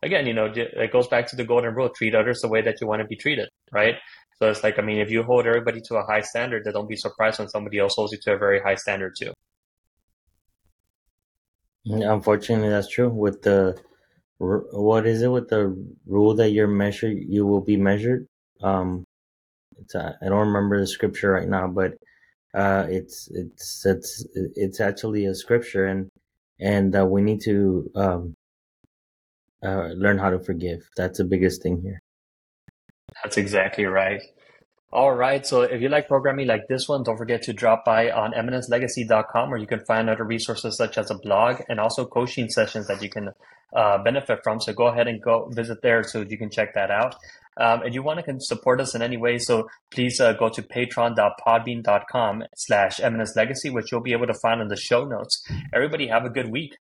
again, 0.02 0.26
you 0.26 0.34
know, 0.34 0.52
it 0.54 0.92
goes 0.92 1.08
back 1.08 1.26
to 1.28 1.36
the 1.36 1.44
golden 1.44 1.74
rule: 1.74 1.88
treat 1.88 2.14
others 2.14 2.40
the 2.40 2.48
way 2.48 2.62
that 2.62 2.80
you 2.80 2.86
want 2.86 3.02
to 3.02 3.08
be 3.08 3.16
treated, 3.16 3.48
right? 3.70 3.96
So 4.38 4.50
it's 4.50 4.62
like, 4.62 4.78
I 4.78 4.82
mean, 4.82 4.98
if 4.98 5.10
you 5.10 5.22
hold 5.22 5.46
everybody 5.46 5.80
to 5.82 5.96
a 5.96 6.04
high 6.04 6.20
standard, 6.22 6.64
then 6.64 6.72
don't 6.72 6.88
be 6.88 6.96
surprised 6.96 7.38
when 7.38 7.48
somebody 7.48 7.78
else 7.78 7.94
holds 7.94 8.12
you 8.12 8.18
to 8.22 8.32
a 8.32 8.38
very 8.38 8.60
high 8.60 8.74
standard 8.74 9.14
too. 9.16 9.32
Unfortunately, 11.84 12.68
that's 12.68 12.88
true. 12.88 13.08
With 13.08 13.42
the 13.42 13.80
what 14.38 15.06
is 15.06 15.22
it 15.22 15.28
with 15.28 15.48
the 15.48 15.76
rule 16.06 16.34
that 16.34 16.50
you're 16.50 16.66
measured, 16.66 17.16
you 17.16 17.46
will 17.46 17.60
be 17.60 17.76
measured. 17.76 18.26
Um, 18.62 19.04
it's 19.78 19.94
uh, 19.94 20.12
I 20.20 20.26
don't 20.26 20.48
remember 20.48 20.80
the 20.80 20.86
scripture 20.86 21.30
right 21.30 21.48
now, 21.48 21.68
but 21.68 21.94
uh, 22.54 22.86
it's 22.88 23.28
it's 23.32 23.84
it's 23.86 24.26
it's 24.34 24.80
actually 24.80 25.26
a 25.26 25.34
scripture, 25.34 25.86
and 25.86 26.08
and 26.60 26.96
uh, 26.96 27.06
we 27.06 27.22
need 27.22 27.40
to 27.42 27.90
um, 27.94 28.34
uh, 29.64 29.88
learn 29.94 30.18
how 30.18 30.30
to 30.30 30.38
forgive. 30.38 30.88
That's 30.96 31.18
the 31.18 31.24
biggest 31.24 31.62
thing 31.62 31.80
here. 31.82 32.00
That's 33.22 33.36
exactly 33.36 33.84
right. 33.84 34.22
All 34.92 35.12
right. 35.14 35.46
So 35.46 35.62
if 35.62 35.80
you 35.80 35.88
like 35.88 36.06
programming 36.06 36.46
like 36.46 36.68
this 36.68 36.86
one, 36.86 37.02
don't 37.02 37.16
forget 37.16 37.42
to 37.44 37.54
drop 37.54 37.84
by 37.84 38.10
on 38.10 38.32
eminencelegacy.com 38.32 39.48
where 39.48 39.58
you 39.58 39.66
can 39.66 39.80
find 39.86 40.10
other 40.10 40.24
resources 40.24 40.76
such 40.76 40.98
as 40.98 41.10
a 41.10 41.14
blog 41.14 41.62
and 41.70 41.80
also 41.80 42.04
coaching 42.04 42.50
sessions 42.50 42.88
that 42.88 43.02
you 43.02 43.08
can 43.08 43.30
uh, 43.74 44.02
benefit 44.02 44.40
from. 44.44 44.60
So 44.60 44.74
go 44.74 44.88
ahead 44.88 45.08
and 45.08 45.22
go 45.22 45.48
visit 45.50 45.78
there 45.82 46.02
so 46.02 46.20
you 46.20 46.36
can 46.36 46.50
check 46.50 46.74
that 46.74 46.90
out. 46.90 47.14
Um, 47.56 47.82
and 47.82 47.94
you 47.94 48.02
want 48.02 48.24
to 48.24 48.40
support 48.40 48.80
us 48.80 48.94
in 48.94 49.02
any 49.02 49.16
way, 49.16 49.38
so 49.38 49.68
please 49.90 50.20
uh, 50.20 50.32
go 50.32 50.48
to 50.48 50.62
patreon.podbean.com 50.62 52.44
slash 52.56 53.00
eminence 53.00 53.34
legacy, 53.36 53.68
which 53.68 53.92
you'll 53.92 54.00
be 54.00 54.12
able 54.12 54.26
to 54.26 54.34
find 54.42 54.62
in 54.62 54.68
the 54.68 54.76
show 54.76 55.04
notes. 55.04 55.42
Everybody 55.74 56.06
have 56.08 56.24
a 56.24 56.30
good 56.30 56.50
week. 56.50 56.76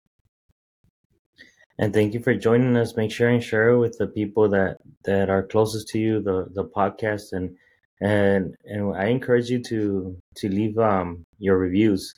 And 1.81 1.95
thank 1.95 2.13
you 2.13 2.21
for 2.21 2.35
joining 2.35 2.77
us. 2.77 2.95
Make 2.95 3.11
sure 3.11 3.31
and 3.31 3.43
share 3.43 3.71
it 3.71 3.79
with 3.79 3.97
the 3.97 4.07
people 4.07 4.51
that, 4.51 4.77
that 5.05 5.31
are 5.31 5.43
closest 5.43 5.89
to 5.89 5.99
you, 5.99 6.21
the, 6.21 6.45
the 6.53 6.65
podcast. 6.65 7.33
And, 7.33 7.57
and, 8.03 8.55
and 8.67 8.95
I 8.95 9.07
encourage 9.07 9.49
you 9.49 9.63
to, 9.63 10.15
to 10.37 10.49
leave, 10.51 10.79
um, 10.79 11.25
your 11.39 11.57
reviews. 11.57 12.13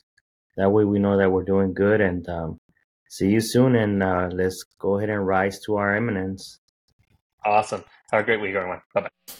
That 0.57 0.69
way 0.69 0.83
we 0.83 0.99
know 0.99 1.17
that 1.17 1.31
we're 1.31 1.45
doing 1.45 1.73
good 1.73 2.01
and, 2.01 2.27
um, 2.27 2.57
see 3.09 3.29
you 3.29 3.39
soon. 3.39 3.77
And, 3.77 4.03
uh, 4.03 4.27
let's 4.33 4.65
go 4.79 4.97
ahead 4.97 5.09
and 5.09 5.25
rise 5.25 5.61
to 5.61 5.77
our 5.77 5.95
eminence. 5.95 6.59
Awesome. 7.45 7.85
Have 8.11 8.19
a 8.19 8.25
great 8.25 8.41
week, 8.41 8.55
everyone. 8.55 8.81
Bye 8.93 9.01
bye. 9.03 9.33